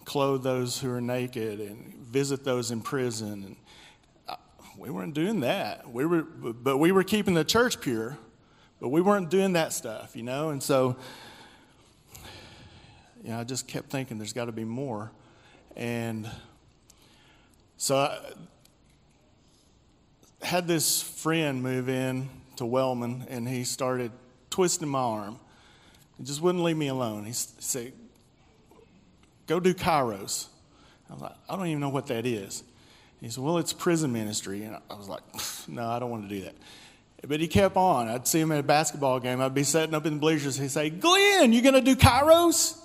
clothe 0.04 0.42
those 0.42 0.80
who 0.80 0.90
are 0.90 1.00
naked, 1.00 1.60
and 1.60 1.94
visit 1.94 2.44
those 2.44 2.70
in 2.70 2.80
prison. 2.80 3.44
And 3.44 3.56
uh, 4.28 4.36
we 4.78 4.90
weren't 4.90 5.14
doing 5.14 5.40
that. 5.40 5.90
We 5.90 6.06
were, 6.06 6.22
but 6.22 6.78
we 6.78 6.92
were 6.92 7.04
keeping 7.04 7.34
the 7.34 7.44
church 7.44 7.80
pure, 7.80 8.16
but 8.80 8.88
we 8.88 9.00
weren't 9.00 9.30
doing 9.30 9.54
that 9.54 9.72
stuff, 9.72 10.14
you 10.14 10.22
know? 10.22 10.50
And 10.50 10.62
so, 10.62 10.96
you 13.22 13.30
know, 13.30 13.40
I 13.40 13.44
just 13.44 13.66
kept 13.66 13.90
thinking 13.90 14.18
there's 14.18 14.32
got 14.32 14.46
to 14.46 14.52
be 14.52 14.64
more. 14.64 15.10
And 15.76 16.28
so 17.76 17.96
I 17.96 18.18
had 20.42 20.66
this 20.66 21.02
friend 21.02 21.62
move 21.62 21.88
in 21.88 22.28
to 22.56 22.66
Wellman, 22.66 23.26
and 23.28 23.48
he 23.48 23.64
started 23.64 24.12
twisting 24.50 24.88
my 24.88 25.00
arm. 25.00 25.38
He 26.18 26.24
just 26.24 26.40
wouldn't 26.40 26.64
leave 26.64 26.76
me 26.76 26.88
alone. 26.88 27.24
He 27.24 27.32
said, 27.32 27.92
Go 29.46 29.60
do 29.60 29.74
Kairos. 29.74 30.46
I 31.08 31.12
was 31.12 31.22
like, 31.22 31.32
I 31.48 31.56
don't 31.56 31.66
even 31.66 31.80
know 31.80 31.88
what 31.88 32.08
that 32.08 32.26
is. 32.26 32.64
He 33.20 33.28
said, 33.28 33.44
Well, 33.44 33.58
it's 33.58 33.72
prison 33.72 34.12
ministry. 34.12 34.62
And 34.62 34.76
I 34.90 34.94
was 34.94 35.08
like, 35.08 35.22
No, 35.68 35.88
I 35.88 35.98
don't 35.98 36.10
want 36.10 36.28
to 36.28 36.34
do 36.34 36.42
that. 36.42 36.54
But 37.26 37.40
he 37.40 37.48
kept 37.48 37.76
on. 37.76 38.08
I'd 38.08 38.28
see 38.28 38.40
him 38.40 38.52
at 38.52 38.60
a 38.60 38.62
basketball 38.62 39.18
game. 39.20 39.40
I'd 39.40 39.54
be 39.54 39.64
sitting 39.64 39.94
up 39.94 40.06
in 40.06 40.14
the 40.14 40.20
bleachers. 40.20 40.56
He'd 40.56 40.70
say, 40.70 40.90
Glenn, 40.90 41.52
you 41.52 41.62
going 41.62 41.74
to 41.74 41.80
do 41.80 41.96
Kairos? 41.96 42.78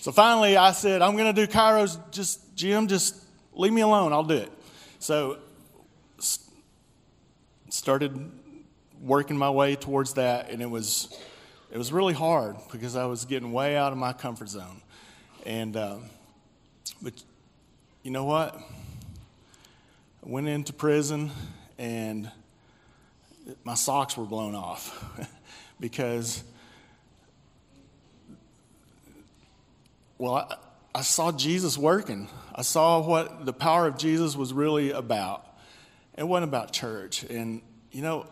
So 0.00 0.12
finally, 0.12 0.56
I 0.56 0.72
said, 0.72 1.02
I'm 1.02 1.16
going 1.16 1.34
to 1.34 1.46
do 1.46 1.50
Kairos. 1.50 1.98
Just, 2.10 2.56
Jim, 2.56 2.88
just 2.88 3.14
leave 3.52 3.72
me 3.72 3.82
alone. 3.82 4.12
I'll 4.12 4.24
do 4.24 4.36
it. 4.36 4.52
So 5.00 5.38
started 7.70 8.30
working 9.00 9.36
my 9.36 9.50
way 9.50 9.76
towards 9.76 10.14
that, 10.14 10.50
and 10.50 10.62
it 10.62 10.70
was 10.70 11.16
it 11.70 11.78
was 11.78 11.92
really 11.92 12.14
hard 12.14 12.56
because 12.72 12.96
I 12.96 13.06
was 13.06 13.24
getting 13.24 13.52
way 13.52 13.76
out 13.76 13.92
of 13.92 13.98
my 13.98 14.12
comfort 14.12 14.48
zone. 14.48 14.82
And 15.44 15.76
um, 15.76 16.04
but 17.02 17.12
you 18.02 18.10
know 18.10 18.24
what? 18.24 18.54
I 18.54 20.28
went 20.28 20.48
into 20.48 20.72
prison, 20.72 21.30
and 21.78 22.30
my 23.64 23.74
socks 23.74 24.16
were 24.16 24.24
blown 24.24 24.54
off 24.54 25.04
because 25.80 26.42
well, 30.18 30.34
I, 30.34 30.56
I 30.94 31.02
saw 31.02 31.30
Jesus 31.32 31.78
working. 31.78 32.28
I 32.54 32.62
saw 32.62 33.00
what 33.00 33.46
the 33.46 33.52
power 33.52 33.86
of 33.86 33.98
Jesus 33.98 34.36
was 34.36 34.52
really 34.52 34.90
about. 34.90 35.46
It 36.16 36.26
wasn't 36.26 36.48
about 36.48 36.72
church. 36.72 37.22
And, 37.22 37.62
you 37.92 38.02
know, 38.02 38.26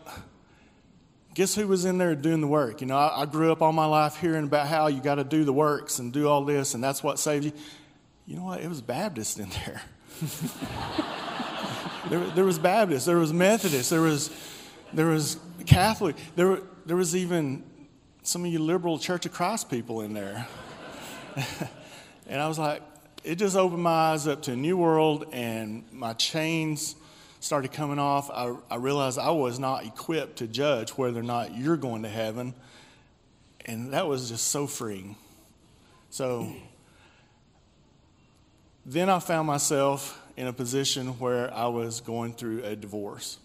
guess 1.33 1.55
who 1.55 1.65
was 1.65 1.85
in 1.85 1.97
there 1.97 2.13
doing 2.13 2.41
the 2.41 2.47
work? 2.47 2.81
You 2.81 2.87
know, 2.87 2.97
I, 2.97 3.21
I 3.21 3.25
grew 3.25 3.51
up 3.53 3.61
all 3.61 3.71
my 3.71 3.85
life 3.85 4.17
hearing 4.17 4.43
about 4.43 4.67
how 4.67 4.87
you 4.87 4.99
got 4.99 5.15
to 5.15 5.23
do 5.23 5.45
the 5.45 5.53
works 5.53 5.99
and 5.99 6.11
do 6.11 6.27
all 6.27 6.43
this, 6.43 6.73
and 6.73 6.83
that's 6.83 7.01
what 7.01 7.19
saves 7.19 7.45
you. 7.45 7.53
You 8.25 8.35
know 8.35 8.43
what? 8.43 8.59
It 8.59 8.67
was 8.67 8.81
Baptist 8.81 9.39
in 9.39 9.49
there. 9.49 9.81
there, 12.09 12.19
there 12.31 12.43
was 12.43 12.59
Baptist, 12.59 13.05
there 13.05 13.17
was 13.17 13.31
Methodist, 13.31 13.89
there 13.89 14.01
was, 14.01 14.29
there 14.93 15.07
was 15.07 15.37
Catholic, 15.65 16.15
there, 16.35 16.59
there 16.85 16.97
was 16.97 17.15
even 17.15 17.63
some 18.23 18.45
of 18.45 18.51
you 18.51 18.59
liberal 18.59 18.99
Church 18.99 19.25
of 19.25 19.33
Christ 19.33 19.69
people 19.69 20.01
in 20.01 20.13
there. 20.13 20.47
and 22.27 22.41
I 22.41 22.47
was 22.47 22.59
like, 22.59 22.81
it 23.23 23.35
just 23.35 23.55
opened 23.55 23.83
my 23.83 24.11
eyes 24.11 24.27
up 24.27 24.41
to 24.43 24.53
a 24.53 24.55
new 24.55 24.77
world, 24.77 25.25
and 25.31 25.83
my 25.91 26.13
chains 26.13 26.95
started 27.39 27.71
coming 27.71 27.99
off, 27.99 28.29
I, 28.29 28.55
I 28.69 28.75
realized 28.77 29.19
I 29.19 29.31
was 29.31 29.59
not 29.59 29.85
equipped 29.85 30.37
to 30.37 30.47
judge 30.47 30.91
whether 30.91 31.19
or 31.19 31.23
not 31.23 31.55
you're 31.55 31.77
going 31.77 32.03
to 32.03 32.09
heaven. 32.09 32.53
And 33.65 33.93
that 33.93 34.07
was 34.07 34.29
just 34.29 34.47
so 34.47 34.67
freeing. 34.67 35.15
So 36.09 36.51
then 38.85 39.09
I 39.09 39.19
found 39.19 39.47
myself 39.47 40.21
in 40.35 40.47
a 40.47 40.53
position 40.53 41.19
where 41.19 41.53
I 41.53 41.67
was 41.67 41.99
going 41.99 42.33
through 42.33 42.63
a 42.63 42.75
divorce. 42.75 43.37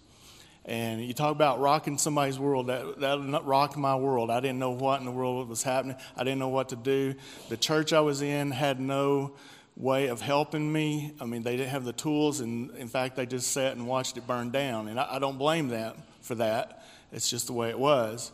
And 0.64 1.04
you 1.04 1.12
talk 1.12 1.32
about 1.32 1.60
rocking 1.60 1.98
somebody's 1.98 2.38
world, 2.38 2.68
that, 2.68 3.00
that 3.00 3.44
rocked 3.44 3.76
my 3.76 3.96
world. 3.96 4.30
I 4.30 4.38
didn't 4.38 4.60
know 4.60 4.70
what 4.70 5.00
in 5.00 5.06
the 5.06 5.12
world 5.12 5.48
was 5.48 5.62
happening. 5.64 5.96
I 6.16 6.22
didn't 6.22 6.38
know 6.38 6.48
what 6.48 6.68
to 6.68 6.76
do. 6.76 7.14
The 7.48 7.56
church 7.56 7.92
I 7.92 8.00
was 8.00 8.22
in 8.22 8.52
had 8.52 8.78
no 8.78 9.32
way 9.76 10.06
of 10.06 10.20
helping 10.20 10.72
me. 10.72 11.14
I 11.20 11.24
mean, 11.24 11.42
they 11.42 11.56
didn't 11.56 11.70
have 11.70 11.84
the 11.84 11.92
tools, 11.92 12.40
and 12.40 12.70
in 12.76 12.86
fact, 12.86 13.16
they 13.16 13.26
just 13.26 13.50
sat 13.50 13.72
and 13.72 13.88
watched 13.88 14.16
it 14.16 14.26
burn 14.26 14.50
down. 14.50 14.86
And 14.86 15.00
I, 15.00 15.16
I 15.16 15.18
don't 15.18 15.38
blame 15.38 15.68
them 15.68 15.96
for 16.20 16.36
that. 16.36 16.84
It's 17.10 17.28
just 17.28 17.48
the 17.48 17.54
way 17.54 17.70
it 17.70 17.78
was. 17.78 18.30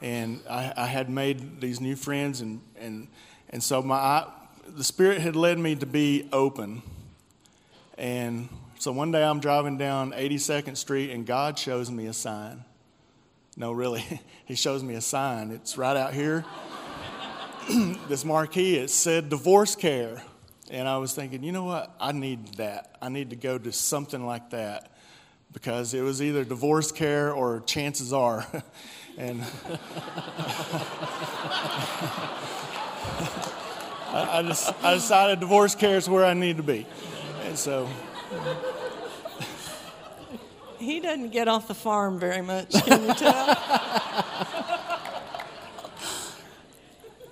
And 0.00 0.40
I, 0.48 0.72
I 0.76 0.86
had 0.86 1.08
made 1.08 1.60
these 1.60 1.80
new 1.80 1.96
friends, 1.96 2.42
and, 2.42 2.60
and, 2.78 3.08
and 3.48 3.62
so 3.62 3.80
my, 3.80 4.26
the 4.66 4.84
Spirit 4.84 5.20
had 5.20 5.34
led 5.34 5.58
me 5.58 5.76
to 5.76 5.86
be 5.86 6.28
open. 6.32 6.82
And 7.96 8.48
so 8.80 8.92
one 8.92 9.12
day 9.12 9.22
I'm 9.22 9.40
driving 9.40 9.76
down 9.76 10.12
82nd 10.12 10.74
Street, 10.74 11.10
and 11.10 11.26
God 11.26 11.58
shows 11.58 11.90
me 11.90 12.06
a 12.06 12.14
sign. 12.14 12.64
No, 13.54 13.72
really, 13.72 14.02
He 14.46 14.54
shows 14.54 14.82
me 14.82 14.94
a 14.94 15.02
sign. 15.02 15.50
It's 15.50 15.76
right 15.76 15.98
out 15.98 16.14
here. 16.14 16.46
this 18.08 18.24
marquee, 18.24 18.76
it 18.76 18.88
said 18.88 19.28
divorce 19.28 19.76
care. 19.76 20.22
And 20.70 20.88
I 20.88 20.96
was 20.96 21.12
thinking, 21.12 21.42
you 21.42 21.52
know 21.52 21.64
what? 21.64 21.94
I 22.00 22.12
need 22.12 22.54
that. 22.54 22.96
I 23.02 23.10
need 23.10 23.28
to 23.30 23.36
go 23.36 23.58
to 23.58 23.70
something 23.70 24.24
like 24.24 24.48
that 24.50 24.90
because 25.52 25.92
it 25.92 26.00
was 26.00 26.22
either 26.22 26.42
divorce 26.42 26.90
care 26.90 27.34
or 27.34 27.60
chances 27.60 28.14
are. 28.14 28.46
and 29.18 29.42
I, 34.08 34.38
I, 34.38 34.42
just, 34.42 34.72
I 34.82 34.94
decided 34.94 35.40
divorce 35.40 35.74
care 35.74 35.98
is 35.98 36.08
where 36.08 36.24
I 36.24 36.32
need 36.32 36.56
to 36.56 36.62
be. 36.62 36.86
And 37.44 37.58
so 37.58 37.86
He 40.80 40.98
doesn't 40.98 41.28
get 41.28 41.46
off 41.46 41.68
the 41.68 41.74
farm 41.74 42.18
very 42.18 42.40
much, 42.40 42.72
can 42.72 43.06
you 43.06 43.12
tell? 43.12 43.54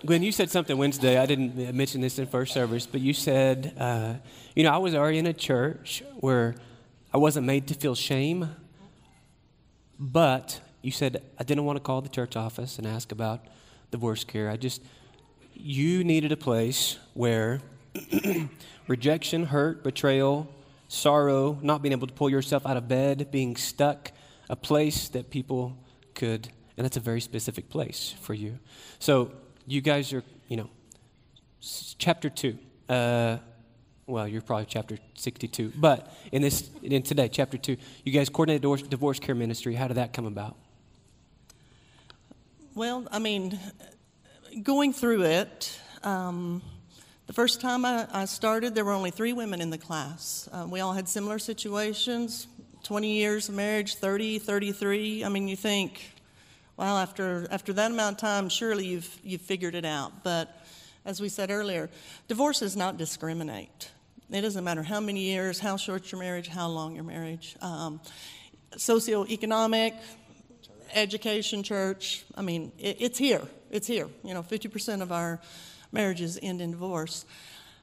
Gwen, 0.05 0.23
you 0.23 0.33
said 0.33 0.51
something 0.51 0.77
Wednesday. 0.77 1.19
I 1.19 1.25
didn't 1.25 1.75
mention 1.75 2.03
this 2.03 2.19
in 2.19 2.27
first 2.27 2.53
service, 2.53 2.87
but 2.87 3.01
you 3.01 3.15
said, 3.15 3.75
uh, 3.79 4.15
you 4.55 4.65
know, 4.65 4.71
I 4.71 4.77
was 4.77 4.95
already 4.95 5.17
in 5.17 5.27
a 5.27 5.33
church 5.33 6.03
where 6.21 6.57
I 7.13 7.17
wasn't 7.17 7.47
made 7.47 7.69
to 7.69 7.75
feel 7.75 7.95
shame, 7.95 8.55
but 9.99 10.61
you 10.83 10.91
said 10.91 11.23
I 11.39 11.43
didn't 11.43 11.65
want 11.65 11.79
to 11.79 11.83
call 11.83 12.03
the 12.03 12.11
church 12.11 12.37
office 12.37 12.77
and 12.77 12.87
ask 12.87 13.13
about 13.13 13.47
divorce 13.91 14.25
care. 14.25 14.51
I 14.51 14.59
just, 14.59 14.83
you 15.55 16.05
needed 16.05 16.33
a 16.33 16.37
place 16.37 16.99
where 17.15 17.63
rejection, 18.89 19.47
hurt, 19.47 19.83
betrayal, 19.83 20.49
sorrow, 20.89 21.59
not 21.63 21.83
being 21.83 21.93
able 21.93 22.07
to 22.07 22.15
pull 22.15 22.31
yourself 22.31 22.67
out 22.67 22.77
of 22.77 22.89
bed, 22.89 23.31
being 23.31 23.57
stuck, 23.57 24.11
a 24.51 24.57
place 24.57 25.09
that 25.11 25.31
people 25.31 25.77
could, 26.15 26.49
and 26.77 26.85
that's 26.85 26.97
a 26.97 27.01
very 27.01 27.21
specific 27.21 27.69
place 27.69 28.15
for 28.23 28.35
you. 28.35 28.59
So 28.99 29.31
you 29.67 29.81
guys 29.81 30.13
are, 30.13 30.25
you 30.49 30.57
know, 30.57 30.71
chapter 31.99 32.31
two. 32.31 32.59
Uh, 32.89 33.39
well, 34.07 34.27
you're 34.27 34.41
probably 34.41 34.65
chapter 34.65 34.99
62. 35.15 35.73
But 35.77 36.11
in 36.33 36.41
this, 36.41 36.71
in 36.83 37.03
today, 37.03 37.29
chapter 37.29 37.59
two, 37.59 37.77
you 38.05 38.13
guys 38.13 38.31
coordinate 38.31 38.63
divorce, 38.63 38.83
divorce 38.83 39.21
care 39.21 39.35
ministry. 39.35 39.75
How 39.75 39.87
did 39.87 39.99
that 39.99 40.15
come 40.15 40.25
about? 40.25 40.57
Well, 42.75 43.07
I 43.11 43.19
mean, 43.19 43.59
going 44.63 44.95
through 44.95 45.25
it, 45.25 45.79
um, 46.03 46.63
the 47.29 47.35
first 47.35 47.61
time 47.61 47.85
I, 47.85 48.09
I 48.11 48.25
started, 48.25 48.75
there 48.75 48.87
were 48.87 48.93
only 48.93 49.11
three 49.11 49.35
women 49.35 49.61
in 49.61 49.69
the 49.69 49.77
class. 49.77 50.49
Uh, 50.51 50.67
we 50.69 50.81
all 50.81 50.95
had 50.95 51.09
similar 51.11 51.39
situations 51.39 52.47
20 52.85 53.13
years 53.13 53.51
of 53.51 53.55
marriage, 53.55 53.97
30, 53.97 54.39
33. 54.39 55.25
I 55.25 55.29
mean, 55.29 55.47
you 55.47 55.55
think, 55.57 56.15
well, 56.79 56.97
after, 56.97 57.47
after 57.51 57.75
that 57.75 57.91
amount 57.91 58.17
of 58.17 58.21
time, 58.21 58.49
surely 58.49 58.87
you've, 58.87 59.19
you've 59.23 59.43
figured 59.43 59.75
it 59.75 59.85
out. 59.85 60.25
But 60.25 60.65
as 61.05 61.21
we 61.21 61.29
said 61.29 61.51
earlier, 61.51 61.91
divorce 62.29 62.61
does 62.61 62.79
not 62.79 62.97
discriminate. 62.97 63.91
It 64.31 64.41
doesn't 64.41 64.65
matter 64.65 64.83
how 64.83 65.01
many 65.01 65.21
years, 65.21 65.59
how 65.59 65.77
short 65.77 66.11
your 66.11 66.23
marriage, 66.23 66.49
how 66.49 66.69
long 66.69 66.95
your 66.95 67.05
marriage. 67.05 67.57
Um, 67.61 68.01
socioeconomic, 68.77 69.93
education, 70.95 71.63
church. 71.63 72.25
I 72.35 72.41
mean, 72.41 72.73
it, 72.79 72.97
it's 73.01 73.19
here. 73.19 73.43
It's 73.71 73.87
here. 73.87 74.09
You 74.25 74.33
know, 74.33 74.43
50% 74.43 75.03
of 75.03 75.13
our 75.13 75.41
marriages 75.93 76.39
end 76.43 76.61
in 76.61 76.73
divorce. 76.73 77.25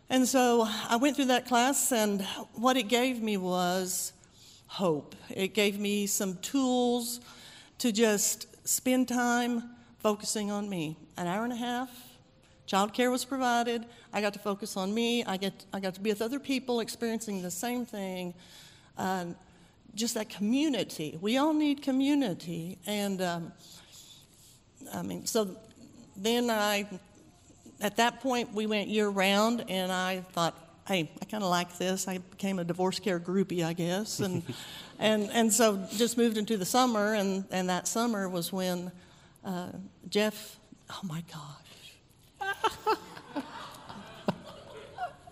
And 0.10 0.28
so 0.28 0.68
I 0.90 0.98
went 0.98 1.16
through 1.16 1.26
that 1.26 1.48
class, 1.48 1.92
and 1.92 2.22
what 2.54 2.78
it 2.78 2.88
gave 2.88 3.22
me 3.22 3.38
was 3.38 4.14
hope. 4.68 5.16
It 5.30 5.54
gave 5.54 5.80
me 5.80 6.06
some 6.06 6.36
tools 6.38 7.22
to 7.80 7.92
just 7.92 8.48
spend 8.68 9.08
time 9.08 9.64
focusing 10.00 10.52
on 10.52 10.70
me. 10.70 10.98
An 11.18 11.28
hour 11.28 11.44
and 11.44 11.54
a 11.54 11.56
half, 11.56 11.90
child 12.68 12.94
care 12.94 13.10
was 13.10 13.26
provided. 13.26 13.86
I 14.14 14.22
got 14.22 14.34
to 14.34 14.40
focus 14.40 14.78
on 14.78 14.94
me. 14.94 15.24
I, 15.24 15.38
get, 15.38 15.66
I 15.74 15.80
got 15.80 15.96
to 15.96 16.02
be 16.02 16.10
with 16.10 16.22
other 16.22 16.40
people 16.40 16.80
experiencing 16.82 17.42
the 17.42 17.52
same 17.52 17.86
thing. 17.86 18.34
Uh, 18.98 19.26
just 19.96 20.14
that 20.16 20.30
community. 20.30 21.18
We 21.22 21.38
all 21.38 21.54
need 21.54 21.82
community. 21.82 22.78
And 22.86 23.22
um, 23.22 23.52
I 24.94 25.02
mean, 25.02 25.26
so 25.26 25.56
then 26.18 26.50
I, 26.50 26.88
at 27.86 27.98
that 27.98 28.20
point, 28.20 28.52
we 28.52 28.66
went 28.66 28.88
year 28.88 29.08
round, 29.08 29.66
and 29.70 29.92
I 29.92 30.22
thought, 30.32 30.58
hey, 30.88 31.12
I 31.22 31.26
kind 31.26 31.44
of 31.44 31.52
like 31.52 31.78
this. 31.78 32.08
I 32.08 32.18
became 32.18 32.58
a 32.58 32.64
divorce 32.64 32.98
care 32.98 33.20
groupie, 33.20 33.64
I 33.64 33.74
guess. 33.74 34.20
And, 34.20 34.42
and, 35.00 35.30
and 35.32 35.54
so 35.54 35.88
just 35.96 36.18
moved 36.18 36.38
into 36.38 36.58
the 36.58 36.66
summer, 36.66 37.14
and, 37.14 37.46
and 37.52 37.70
that 37.70 37.88
summer 37.88 38.28
was 38.28 38.52
when 38.52 38.92
uh, 39.44 39.68
Jeff, 40.10 40.58
oh 40.90 41.00
my 41.04 41.24
gosh. 42.42 42.56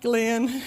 Glenn. 0.02 0.62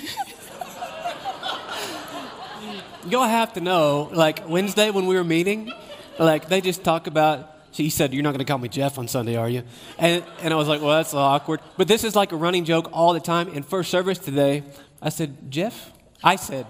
You'll 3.08 3.22
have 3.22 3.52
to 3.52 3.60
know, 3.60 4.10
like 4.12 4.48
Wednesday 4.48 4.90
when 4.90 5.06
we 5.06 5.14
were 5.14 5.22
meeting, 5.22 5.72
like 6.18 6.48
they 6.48 6.60
just 6.60 6.82
talk 6.82 7.06
about. 7.06 7.52
She 7.76 7.90
said, 7.90 8.14
"You're 8.14 8.22
not 8.22 8.30
going 8.30 8.38
to 8.38 8.46
call 8.46 8.56
me 8.56 8.70
Jeff 8.70 8.98
on 8.98 9.06
Sunday, 9.06 9.36
are 9.36 9.50
you?" 9.50 9.62
And 9.98 10.24
and 10.40 10.54
I 10.54 10.56
was 10.56 10.66
like, 10.66 10.80
"Well, 10.80 10.96
that's 10.96 11.12
a 11.12 11.16
little 11.16 11.28
awkward." 11.28 11.60
But 11.76 11.88
this 11.88 12.04
is 12.04 12.16
like 12.16 12.32
a 12.32 12.36
running 12.36 12.64
joke 12.64 12.88
all 12.90 13.12
the 13.12 13.20
time. 13.20 13.48
In 13.48 13.62
first 13.62 13.90
service 13.90 14.18
today, 14.18 14.62
I 15.02 15.10
said, 15.10 15.50
"Jeff," 15.50 15.92
I 16.24 16.36
said. 16.36 16.66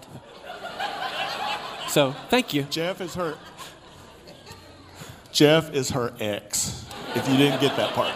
So 1.88 2.12
thank 2.28 2.52
you. 2.52 2.64
Jeff 2.64 3.00
is 3.00 3.14
her. 3.14 3.38
Jeff 5.30 5.72
is 5.72 5.90
her 5.90 6.12
ex. 6.18 6.84
If 7.14 7.28
you 7.28 7.36
didn't 7.36 7.60
get 7.60 7.76
that 7.76 7.92
part. 7.92 8.12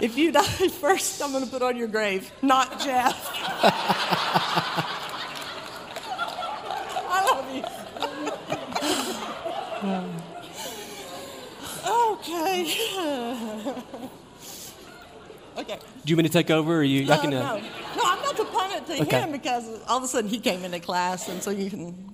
If 0.00 0.18
you 0.18 0.32
die 0.32 0.42
first, 0.80 1.22
I'm 1.22 1.30
going 1.30 1.44
to 1.44 1.50
put 1.50 1.62
on 1.62 1.76
your 1.76 1.86
grave, 1.88 2.32
not 2.42 2.80
Jeff. 2.80 3.30
I 7.06 7.24
love 7.30 7.54
you. 7.54 7.62
Okay. 12.28 13.74
okay. 15.58 15.78
Do 16.04 16.10
you 16.10 16.16
mean 16.16 16.24
to 16.24 16.32
take 16.32 16.50
over, 16.50 16.78
or 16.78 16.82
you? 16.82 17.10
I 17.10 17.14
Uh, 17.16 17.20
can. 17.20 17.30
no, 17.30 17.36
Uh, 17.40 17.58
no, 17.96 18.02
I'm 18.04 18.22
not 18.22 18.36
to 18.36 18.44
punt 18.44 18.72
it 18.74 18.86
to 18.86 19.02
Okay. 19.02 19.20
him 19.20 19.32
because 19.32 19.68
all 19.88 19.98
of 19.98 20.04
a 20.04 20.08
sudden 20.08 20.28
he 20.30 20.38
came 20.38 20.64
into 20.64 20.80
class, 20.80 21.28
and 21.28 21.42
so 21.42 21.50
you 21.50 21.70
can. 21.70 22.10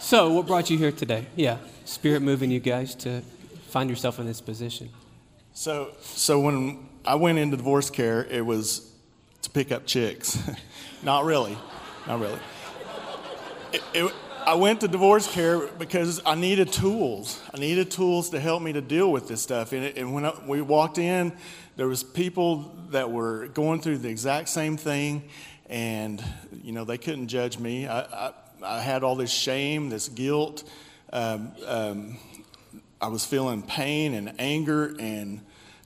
So, 0.00 0.32
what 0.32 0.46
brought 0.46 0.70
you 0.70 0.78
here 0.78 0.92
today? 0.92 1.26
Yeah, 1.36 1.58
Spirit 1.84 2.22
moving 2.22 2.50
you 2.50 2.60
guys 2.60 2.94
to 2.96 3.20
find 3.68 3.90
yourself 3.90 4.18
in 4.18 4.26
this 4.26 4.40
position. 4.40 4.88
So, 5.52 5.90
so 6.00 6.40
when 6.40 6.88
I 7.04 7.16
went 7.16 7.38
into 7.38 7.56
divorce 7.56 7.90
care, 7.90 8.24
it 8.24 8.46
was 8.46 8.90
to 9.42 9.50
pick 9.50 9.70
up 9.72 9.86
chicks. 9.86 10.38
not 11.02 11.24
really, 11.24 11.58
not 12.06 12.20
really. 12.20 12.38
It, 13.72 13.82
it, 13.92 14.14
I 14.48 14.54
went 14.54 14.80
to 14.80 14.88
divorce 14.88 15.30
care 15.30 15.66
because 15.66 16.22
I 16.24 16.34
needed 16.34 16.72
tools. 16.72 17.38
I 17.52 17.58
needed 17.58 17.90
tools 17.90 18.30
to 18.30 18.40
help 18.40 18.62
me 18.62 18.72
to 18.72 18.80
deal 18.80 19.12
with 19.12 19.28
this 19.28 19.42
stuff. 19.42 19.74
And, 19.74 19.84
and 19.94 20.14
when 20.14 20.24
I, 20.24 20.32
we 20.46 20.62
walked 20.62 20.96
in, 20.96 21.36
there 21.76 21.86
was 21.86 22.02
people 22.02 22.74
that 22.88 23.10
were 23.10 23.48
going 23.48 23.82
through 23.82 23.98
the 23.98 24.08
exact 24.08 24.48
same 24.48 24.78
thing, 24.78 25.28
and 25.66 26.24
you 26.64 26.72
know 26.72 26.84
they 26.84 26.96
couldn't 26.96 27.28
judge 27.28 27.58
me. 27.58 27.86
I, 27.86 28.00
I, 28.00 28.32
I 28.62 28.80
had 28.80 29.04
all 29.04 29.16
this 29.16 29.30
shame, 29.30 29.90
this 29.90 30.08
guilt. 30.08 30.64
Um, 31.12 31.52
um, 31.66 32.16
I 33.02 33.08
was 33.08 33.26
feeling 33.26 33.60
pain 33.60 34.14
and 34.14 34.32
anger 34.38 34.96
and 34.98 35.42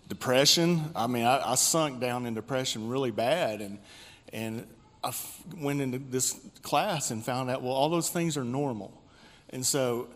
depression. 0.09 0.93
I 0.95 1.09
mean, 1.09 1.25
I, 1.25 1.51
I 1.51 1.55
sunk 1.57 1.99
down 1.99 2.27
in 2.27 2.35
depression 2.35 2.89
really 2.89 3.11
bad, 3.11 3.61
and 3.61 3.81
and 4.33 4.69
I 5.05 5.13
went 5.57 5.81
into 5.81 5.99
this 5.99 6.39
class 6.63 7.11
and 7.11 7.25
found 7.25 7.51
out 7.51 7.63
well, 7.63 7.73
all 7.73 7.89
those 7.89 8.09
things 8.09 8.37
are 8.37 8.45
normal, 8.45 9.03
and 9.51 9.65
so 9.65 10.09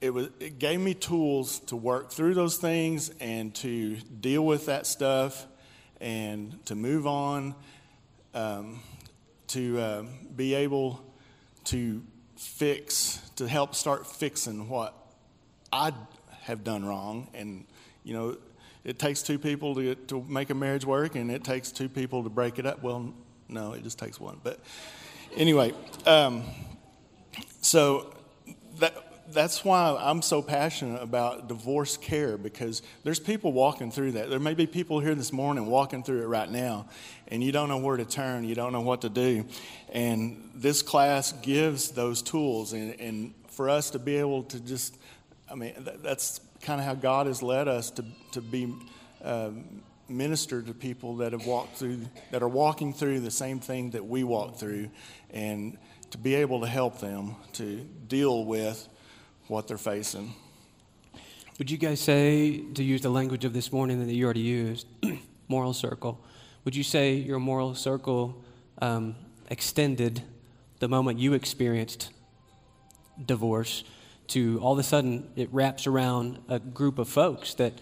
it 0.00 0.10
was 0.10 0.28
it 0.40 0.58
gave 0.58 0.80
me 0.80 0.94
tools 0.94 1.60
to 1.60 1.76
work 1.76 2.10
through 2.10 2.34
those 2.34 2.56
things 2.56 3.10
and 3.20 3.54
to 3.56 3.96
deal 3.96 4.44
with 4.44 4.66
that 4.66 4.86
stuff 4.86 5.46
and 6.00 6.64
to 6.66 6.74
move 6.74 7.06
on, 7.06 7.54
um, 8.34 8.80
to 9.48 9.80
um 9.80 10.08
be 10.34 10.54
able 10.54 11.00
to 11.64 12.02
fix, 12.36 13.20
to 13.36 13.48
help 13.48 13.74
start 13.74 14.06
fixing 14.06 14.68
what 14.68 14.94
I 15.72 15.92
have 16.42 16.62
done 16.64 16.84
wrong. 16.84 17.28
And, 17.34 17.66
you 18.04 18.14
know, 18.14 18.36
it 18.84 18.98
takes 18.98 19.22
two 19.22 19.38
people 19.38 19.74
to, 19.74 19.94
to 19.94 20.22
make 20.28 20.50
a 20.50 20.54
marriage 20.54 20.84
work, 20.84 21.16
and 21.16 21.30
it 21.30 21.42
takes 21.42 21.72
two 21.72 21.88
people 21.88 22.22
to 22.22 22.30
break 22.30 22.58
it 22.58 22.66
up. 22.66 22.82
Well, 22.82 23.14
no, 23.48 23.72
it 23.72 23.82
just 23.82 23.98
takes 23.98 24.20
one. 24.20 24.40
But 24.42 24.60
anyway, 25.36 25.72
um, 26.06 26.44
so 27.60 28.14
that, 28.78 28.94
that's 29.32 29.64
why 29.64 29.96
I'm 30.00 30.22
so 30.22 30.42
passionate 30.42 31.02
about 31.02 31.48
divorce 31.48 31.96
care 31.96 32.36
because 32.36 32.82
there's 33.04 33.20
people 33.20 33.52
walking 33.52 33.90
through 33.90 34.12
that. 34.12 34.30
There 34.30 34.38
may 34.38 34.54
be 34.54 34.66
people 34.66 35.00
here 35.00 35.14
this 35.14 35.32
morning 35.32 35.66
walking 35.66 36.02
through 36.02 36.22
it 36.22 36.26
right 36.26 36.50
now, 36.50 36.88
and 37.28 37.42
you 37.42 37.52
don't 37.52 37.68
know 37.68 37.78
where 37.78 37.96
to 37.96 38.04
turn, 38.04 38.44
you 38.44 38.54
don't 38.54 38.72
know 38.72 38.80
what 38.80 39.02
to 39.02 39.08
do. 39.08 39.44
And 39.92 40.50
this 40.54 40.82
class 40.82 41.32
gives 41.32 41.90
those 41.90 42.22
tools, 42.22 42.72
and, 42.72 42.98
and 43.00 43.34
for 43.48 43.68
us 43.70 43.90
to 43.90 43.98
be 43.98 44.16
able 44.16 44.44
to 44.44 44.60
just, 44.60 44.96
I 45.50 45.54
mean, 45.54 45.74
that, 45.78 46.02
that's 46.02 46.40
kind 46.62 46.80
of 46.80 46.86
how 46.86 46.94
God 46.94 47.26
has 47.26 47.42
led 47.42 47.68
us 47.68 47.90
to, 47.92 48.04
to 48.32 48.40
be. 48.40 48.74
Um, 49.22 49.82
minister 50.08 50.62
to 50.62 50.72
people 50.72 51.16
that 51.16 51.32
have 51.32 51.46
walked 51.46 51.76
through 51.76 52.00
that 52.30 52.42
are 52.42 52.48
walking 52.48 52.92
through 52.92 53.20
the 53.20 53.30
same 53.30 53.58
thing 53.58 53.90
that 53.90 54.06
we 54.06 54.24
walk 54.24 54.58
through 54.58 54.88
and 55.30 55.76
to 56.10 56.18
be 56.18 56.34
able 56.34 56.60
to 56.60 56.66
help 56.66 57.00
them 57.00 57.34
to 57.52 57.80
deal 58.06 58.44
with 58.44 58.88
what 59.48 59.66
they're 59.68 59.78
facing. 59.78 60.34
Would 61.58 61.70
you 61.70 61.78
guys 61.78 62.00
say, 62.00 62.58
to 62.74 62.84
use 62.84 63.00
the 63.00 63.08
language 63.08 63.44
of 63.44 63.52
this 63.52 63.72
morning 63.72 64.04
that 64.04 64.12
you 64.12 64.24
already 64.24 64.40
used, 64.40 64.86
moral 65.48 65.72
circle, 65.72 66.20
Would 66.64 66.76
you 66.76 66.82
say 66.82 67.14
your 67.14 67.38
moral 67.38 67.74
circle 67.74 68.44
um, 68.78 69.16
extended 69.48 70.22
the 70.80 70.88
moment 70.88 71.18
you 71.18 71.32
experienced 71.32 72.10
divorce 73.24 73.84
to 74.28 74.58
all 74.60 74.72
of 74.72 74.78
a 74.78 74.82
sudden 74.82 75.30
it 75.36 75.48
wraps 75.52 75.86
around 75.86 76.38
a 76.48 76.58
group 76.58 76.98
of 76.98 77.08
folks 77.08 77.54
that 77.54 77.74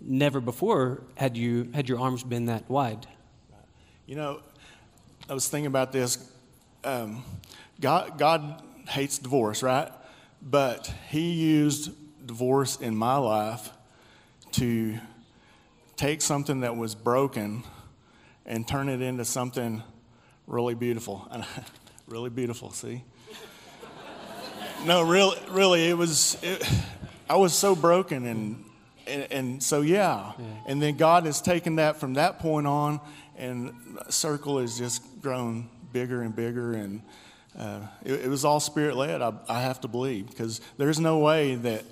never 0.00 0.40
before 0.40 1.02
had 1.16 1.36
you 1.36 1.70
had 1.74 1.88
your 1.88 2.00
arms 2.00 2.22
been 2.22 2.46
that 2.46 2.68
wide? 2.68 3.06
You 4.06 4.16
know, 4.16 4.40
I 5.28 5.34
was 5.34 5.48
thinking 5.48 5.66
about 5.66 5.92
this. 5.92 6.30
Um, 6.84 7.24
God, 7.80 8.18
God 8.18 8.62
hates 8.88 9.18
divorce, 9.18 9.62
right? 9.62 9.90
But 10.40 10.92
He 11.08 11.32
used 11.32 11.90
divorce 12.24 12.76
in 12.76 12.96
my 12.96 13.16
life 13.16 13.70
to 14.52 14.98
take 15.96 16.20
something 16.22 16.60
that 16.60 16.76
was 16.76 16.94
broken 16.94 17.64
and 18.44 18.66
turn 18.66 18.88
it 18.88 19.02
into 19.02 19.24
something 19.24 19.82
really 20.46 20.74
beautiful. 20.74 21.28
really 22.06 22.30
beautiful, 22.30 22.70
see? 22.70 23.02
no, 24.84 25.02
really, 25.02 25.38
really, 25.50 25.88
it 25.88 25.96
was, 25.96 26.38
it, 26.42 26.64
I 27.28 27.36
was 27.36 27.54
so 27.54 27.74
broken 27.74 28.26
and, 28.26 28.64
and, 29.06 29.32
and 29.32 29.62
so, 29.62 29.80
yeah. 29.80 30.32
yeah. 30.38 30.44
And 30.66 30.80
then 30.80 30.96
God 30.96 31.26
has 31.26 31.40
taken 31.40 31.76
that 31.76 31.98
from 31.98 32.14
that 32.14 32.38
point 32.38 32.66
on, 32.66 33.00
and 33.36 33.72
circle 34.08 34.58
has 34.58 34.78
just 34.78 35.02
grown 35.20 35.68
bigger 35.92 36.22
and 36.22 36.34
bigger. 36.34 36.72
And 36.74 37.02
uh, 37.58 37.80
it, 38.04 38.12
it, 38.24 38.28
was 38.28 38.44
all 38.44 38.60
spirit 38.60 38.96
led, 38.96 39.22
I, 39.22 39.32
I 39.48 39.62
have 39.62 39.80
to 39.82 39.88
believe, 39.88 40.28
because 40.28 40.60
there's 40.76 41.00
no 41.00 41.18
way 41.18 41.54
that 41.54 41.84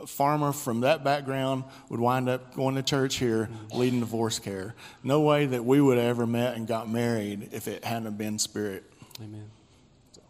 a 0.00 0.06
farmer 0.06 0.52
from 0.52 0.80
that 0.82 1.02
background 1.02 1.64
would 1.88 2.00
wind 2.00 2.28
up 2.28 2.54
going 2.54 2.76
to 2.76 2.82
church 2.82 3.16
here 3.16 3.48
leading 3.72 4.00
divorce 4.00 4.38
care. 4.38 4.74
No 5.02 5.22
way 5.22 5.46
that 5.46 5.64
we 5.64 5.80
would 5.80 5.98
have 5.98 6.06
ever 6.06 6.26
met 6.26 6.56
and 6.56 6.66
got 6.66 6.88
married 6.88 7.48
if 7.52 7.66
it 7.66 7.84
hadn't 7.84 8.16
been 8.16 8.38
spirit. 8.38 8.84
Amen. 9.20 9.50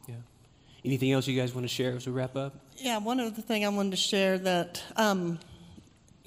Yeah. 0.07 0.15
Anything 0.85 1.13
else 1.13 1.27
you 1.27 1.39
guys 1.39 1.55
want 1.55 1.65
to 1.65 1.69
share 1.69 1.93
as 1.93 2.07
we 2.07 2.13
wrap 2.13 2.37
up? 2.37 2.55
Yeah, 2.77 2.99
one 2.99 3.21
other 3.21 3.43
thing 3.43 3.65
I 3.65 3.69
wanted 3.69 3.91
to 3.91 3.97
share 3.97 4.39
that, 4.39 4.83
um, 4.97 5.39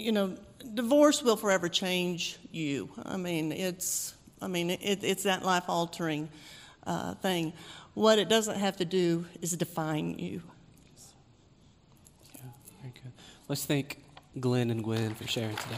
you 0.02 0.12
know, 0.12 0.36
divorce 0.74 1.22
will 1.22 1.38
forever 1.38 1.70
change 1.70 2.38
you. 2.52 2.89
I 3.04 3.18
mean, 3.18 3.52
it's, 3.52 4.14
I 4.41 4.47
mean, 4.47 4.72
it, 4.72 5.04
it's 5.04 5.24
that 5.24 5.43
life 5.43 5.66
altering 5.68 6.30
uh, 6.86 7.16
thing. 7.16 7.54
What 7.93 8.20
it 8.20 8.30
doesn't 8.30 8.58
have 8.58 8.78
to 8.78 8.86
do 8.86 9.26
is 9.41 9.52
define 9.52 10.18
you. 10.18 10.41
Yeah, 12.36 12.41
very 12.82 12.93
good. 12.93 13.12
Let's 13.47 13.66
thank 13.66 13.97
Glenn 14.39 14.72
and 14.72 14.84
Gwen 14.84 15.14
for 15.14 15.28
sharing 15.28 15.56
today. 15.56 15.78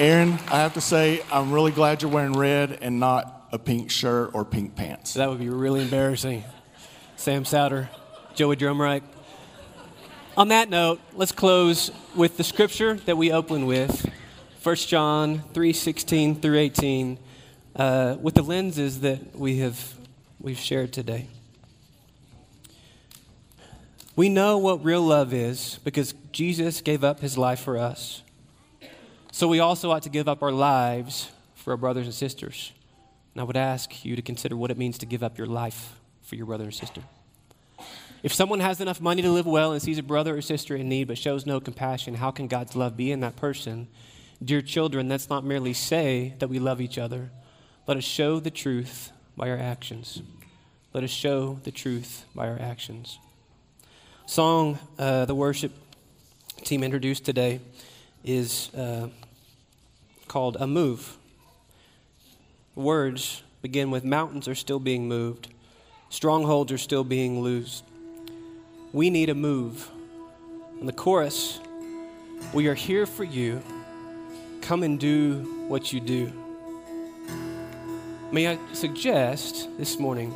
Aaron, 0.00 0.32
I 0.48 0.58
have 0.58 0.74
to 0.74 0.80
say, 0.80 1.22
I'm 1.30 1.52
really 1.52 1.70
glad 1.70 2.02
you're 2.02 2.10
wearing 2.10 2.32
red 2.32 2.78
and 2.82 2.98
not 2.98 3.48
a 3.52 3.58
pink 3.58 3.92
shirt 3.92 4.34
or 4.34 4.44
pink 4.44 4.74
pants. 4.74 5.14
That 5.14 5.30
would 5.30 5.38
be 5.38 5.48
really 5.48 5.82
embarrassing. 5.82 6.42
Sam 7.14 7.44
Souter, 7.44 7.88
Joey 8.34 8.56
Drumright. 8.56 9.02
On 10.36 10.48
that 10.48 10.68
note, 10.68 11.00
let's 11.12 11.30
close 11.30 11.92
with 12.16 12.36
the 12.36 12.42
scripture 12.42 12.94
that 12.94 13.16
we 13.16 13.30
open 13.30 13.64
with 13.64 14.10
1 14.60 14.76
John 14.76 15.44
3 15.52 15.72
16 15.72 16.40
through 16.40 16.58
18, 16.58 17.18
uh, 17.76 18.16
with 18.20 18.34
the 18.34 18.42
lenses 18.42 19.00
that 19.02 19.36
we 19.36 19.58
have 19.58 19.94
we've 20.40 20.58
shared 20.58 20.92
today. 20.92 21.28
We 24.16 24.28
know 24.28 24.58
what 24.58 24.84
real 24.84 25.02
love 25.02 25.32
is 25.32 25.78
because 25.84 26.12
Jesus 26.32 26.80
gave 26.80 27.04
up 27.04 27.20
his 27.20 27.38
life 27.38 27.60
for 27.60 27.78
us. 27.78 28.22
So 29.30 29.46
we 29.46 29.60
also 29.60 29.92
ought 29.92 30.02
to 30.02 30.10
give 30.10 30.28
up 30.28 30.42
our 30.42 30.52
lives 30.52 31.30
for 31.54 31.70
our 31.70 31.76
brothers 31.76 32.06
and 32.06 32.14
sisters. 32.14 32.72
And 33.32 33.40
I 33.40 33.44
would 33.44 33.56
ask 33.56 34.04
you 34.04 34.16
to 34.16 34.22
consider 34.22 34.56
what 34.56 34.72
it 34.72 34.76
means 34.76 34.98
to 34.98 35.06
give 35.06 35.22
up 35.22 35.38
your 35.38 35.46
life 35.46 35.94
for 36.22 36.34
your 36.34 36.46
brother 36.46 36.64
and 36.64 36.74
sister. 36.74 37.02
If 38.24 38.32
someone 38.32 38.60
has 38.60 38.80
enough 38.80 39.02
money 39.02 39.20
to 39.20 39.30
live 39.30 39.44
well 39.44 39.72
and 39.72 39.82
sees 39.82 39.98
a 39.98 40.02
brother 40.02 40.34
or 40.34 40.40
sister 40.40 40.74
in 40.74 40.88
need 40.88 41.08
but 41.08 41.18
shows 41.18 41.44
no 41.44 41.60
compassion, 41.60 42.14
how 42.14 42.30
can 42.30 42.48
God's 42.48 42.74
love 42.74 42.96
be 42.96 43.12
in 43.12 43.20
that 43.20 43.36
person? 43.36 43.86
Dear 44.42 44.62
children, 44.62 45.10
let's 45.10 45.28
not 45.28 45.44
merely 45.44 45.74
say 45.74 46.32
that 46.38 46.48
we 46.48 46.58
love 46.58 46.80
each 46.80 46.96
other. 46.96 47.30
Let 47.86 47.98
us 47.98 48.04
show 48.04 48.40
the 48.40 48.50
truth 48.50 49.12
by 49.36 49.50
our 49.50 49.58
actions. 49.58 50.22
Let 50.94 51.04
us 51.04 51.10
show 51.10 51.60
the 51.64 51.70
truth 51.70 52.24
by 52.34 52.48
our 52.48 52.58
actions. 52.58 53.18
Song 54.24 54.78
uh, 54.98 55.26
the 55.26 55.34
worship 55.34 55.72
team 56.62 56.82
introduced 56.82 57.26
today 57.26 57.60
is 58.24 58.74
uh, 58.74 59.08
called 60.28 60.56
A 60.58 60.66
Move. 60.66 61.18
Words 62.74 63.42
begin 63.60 63.90
with 63.90 64.02
Mountains 64.02 64.48
are 64.48 64.54
still 64.54 64.80
being 64.80 65.08
moved, 65.08 65.48
strongholds 66.08 66.72
are 66.72 66.78
still 66.78 67.04
being 67.04 67.42
loosed. 67.42 67.84
We 68.94 69.10
need 69.10 69.28
a 69.28 69.34
move. 69.34 69.90
And 70.78 70.88
the 70.88 70.92
chorus, 70.92 71.58
We 72.52 72.68
are 72.68 72.74
here 72.74 73.06
for 73.06 73.24
you. 73.24 73.60
Come 74.62 74.84
and 74.84 75.00
do 75.00 75.66
what 75.66 75.92
you 75.92 75.98
do. 75.98 76.32
May 78.30 78.46
I 78.46 78.58
suggest 78.72 79.68
this 79.78 79.98
morning 79.98 80.32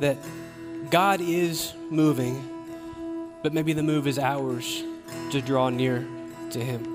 that 0.00 0.16
God 0.90 1.20
is 1.20 1.74
moving, 1.90 2.42
but 3.42 3.52
maybe 3.52 3.74
the 3.74 3.82
move 3.82 4.06
is 4.06 4.18
ours 4.18 4.82
to 5.30 5.42
draw 5.42 5.68
near 5.68 6.06
to 6.52 6.58
Him 6.64 6.94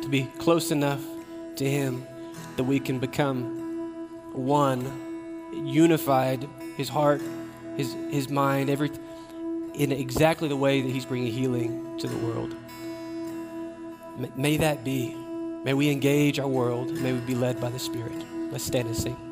to 0.00 0.08
be 0.08 0.24
close 0.38 0.70
enough 0.70 1.02
to 1.56 1.68
Him 1.68 2.06
that 2.56 2.64
we 2.64 2.80
can 2.80 2.98
become 2.98 4.08
one, 4.32 4.90
unified, 5.52 6.48
His 6.78 6.88
heart, 6.88 7.20
His, 7.76 7.92
his 8.10 8.30
mind, 8.30 8.70
every, 8.70 8.90
in 9.74 9.92
exactly 9.92 10.48
the 10.48 10.56
way 10.56 10.80
that 10.80 10.90
He's 10.90 11.04
bringing 11.04 11.32
healing 11.32 11.98
to 11.98 12.08
the 12.08 12.16
world. 12.18 12.54
May 14.36 14.56
that 14.58 14.84
be. 14.84 15.14
May 15.64 15.74
we 15.74 15.90
engage 15.90 16.38
our 16.38 16.46
world. 16.46 16.90
May 16.92 17.12
we 17.12 17.20
be 17.20 17.34
led 17.34 17.60
by 17.60 17.70
the 17.70 17.78
Spirit. 17.78 18.24
Let's 18.50 18.64
stand 18.64 18.88
and 18.88 18.96
sing. 18.96 19.23